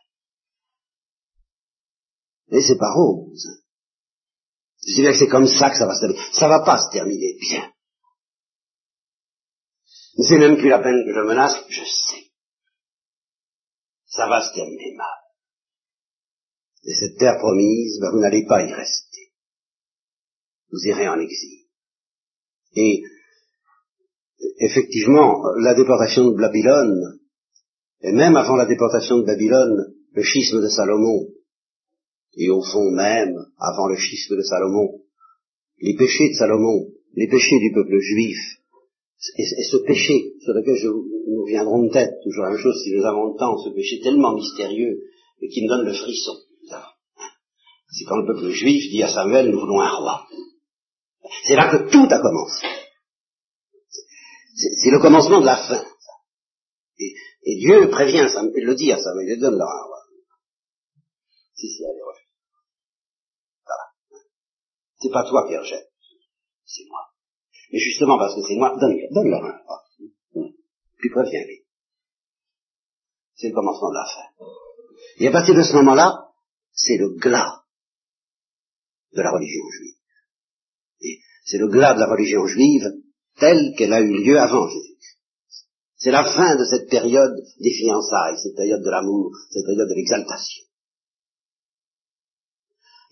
[2.48, 3.64] Mais c'est pas rose.
[4.86, 6.32] Je sais bien que c'est comme ça que ça va se terminer.
[6.32, 7.72] Ça va pas se terminer bien.
[10.22, 12.28] C'est même plus la peine que je menace, je sais
[14.18, 15.18] ça va se terminer mal.
[16.84, 19.07] Et cette terre promise, ben, vous n'allez pas y rester.
[20.70, 21.64] Vous irez en exil.
[22.74, 23.02] Et
[24.60, 27.18] effectivement, la déportation de Babylone,
[28.02, 31.28] et même avant la déportation de Babylone, le schisme de Salomon,
[32.36, 35.00] et au fond même, avant le schisme de Salomon,
[35.80, 38.38] les péchés de Salomon, les péchés du peuple juif,
[39.36, 40.76] et, ce péché sur lequel
[41.28, 44.00] nous viendrons de tête, toujours la même chose si nous avons le temps, ce péché
[44.00, 45.02] tellement mystérieux
[45.40, 46.36] et qui me donne le frisson.
[47.90, 50.26] C'est quand le peuple juif dit à Samuel, nous voulons un roi.
[51.48, 52.66] C'est là que tout a commencé.
[54.54, 55.82] C'est le commencement de la fin.
[56.98, 59.98] Et, Dieu prévient, Samuel, le dit à Samuel, il donne roi.
[61.54, 62.28] Si, si, allez, refuse.
[63.64, 63.84] Voilà.
[65.00, 65.90] C'est pas toi qui rejette,
[66.66, 67.00] c'est moi.
[67.72, 69.84] Mais justement parce que c'est moi, donne-leur un roi.
[70.98, 71.64] Puis préviens-les.
[73.36, 74.44] C'est le commencement de la fin.
[75.20, 76.28] Et à partir de ce moment-là,
[76.72, 77.64] c'est le glas
[79.12, 79.97] de la religion juive.
[81.48, 82.92] C'est le glas de la religion juive
[83.40, 84.98] telle qu'elle a eu lieu avant Jésus.
[85.96, 89.94] C'est la fin de cette période des fiançailles, cette période de l'amour, cette période de
[89.94, 90.64] l'exaltation.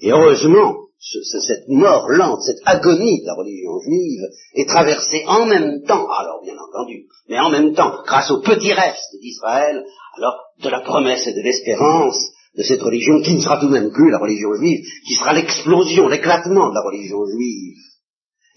[0.01, 4.23] Et heureusement, cette mort lente, cette agonie de la religion juive
[4.55, 8.75] est traversée en même temps, alors bien entendu, mais en même temps, grâce au petit
[8.75, 9.83] reste d'Israël,
[10.19, 12.19] alors de la promesse et de l'espérance
[12.55, 15.33] de cette religion qui ne sera tout de même plus la religion juive, qui sera
[15.33, 17.77] l'explosion, l'éclatement de la religion juive,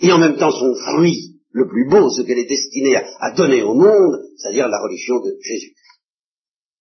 [0.01, 3.63] et en même temps son fruit le plus beau, ce qu'elle est destinée à, donner
[3.63, 5.73] au monde, c'est-à-dire la religion de Jésus.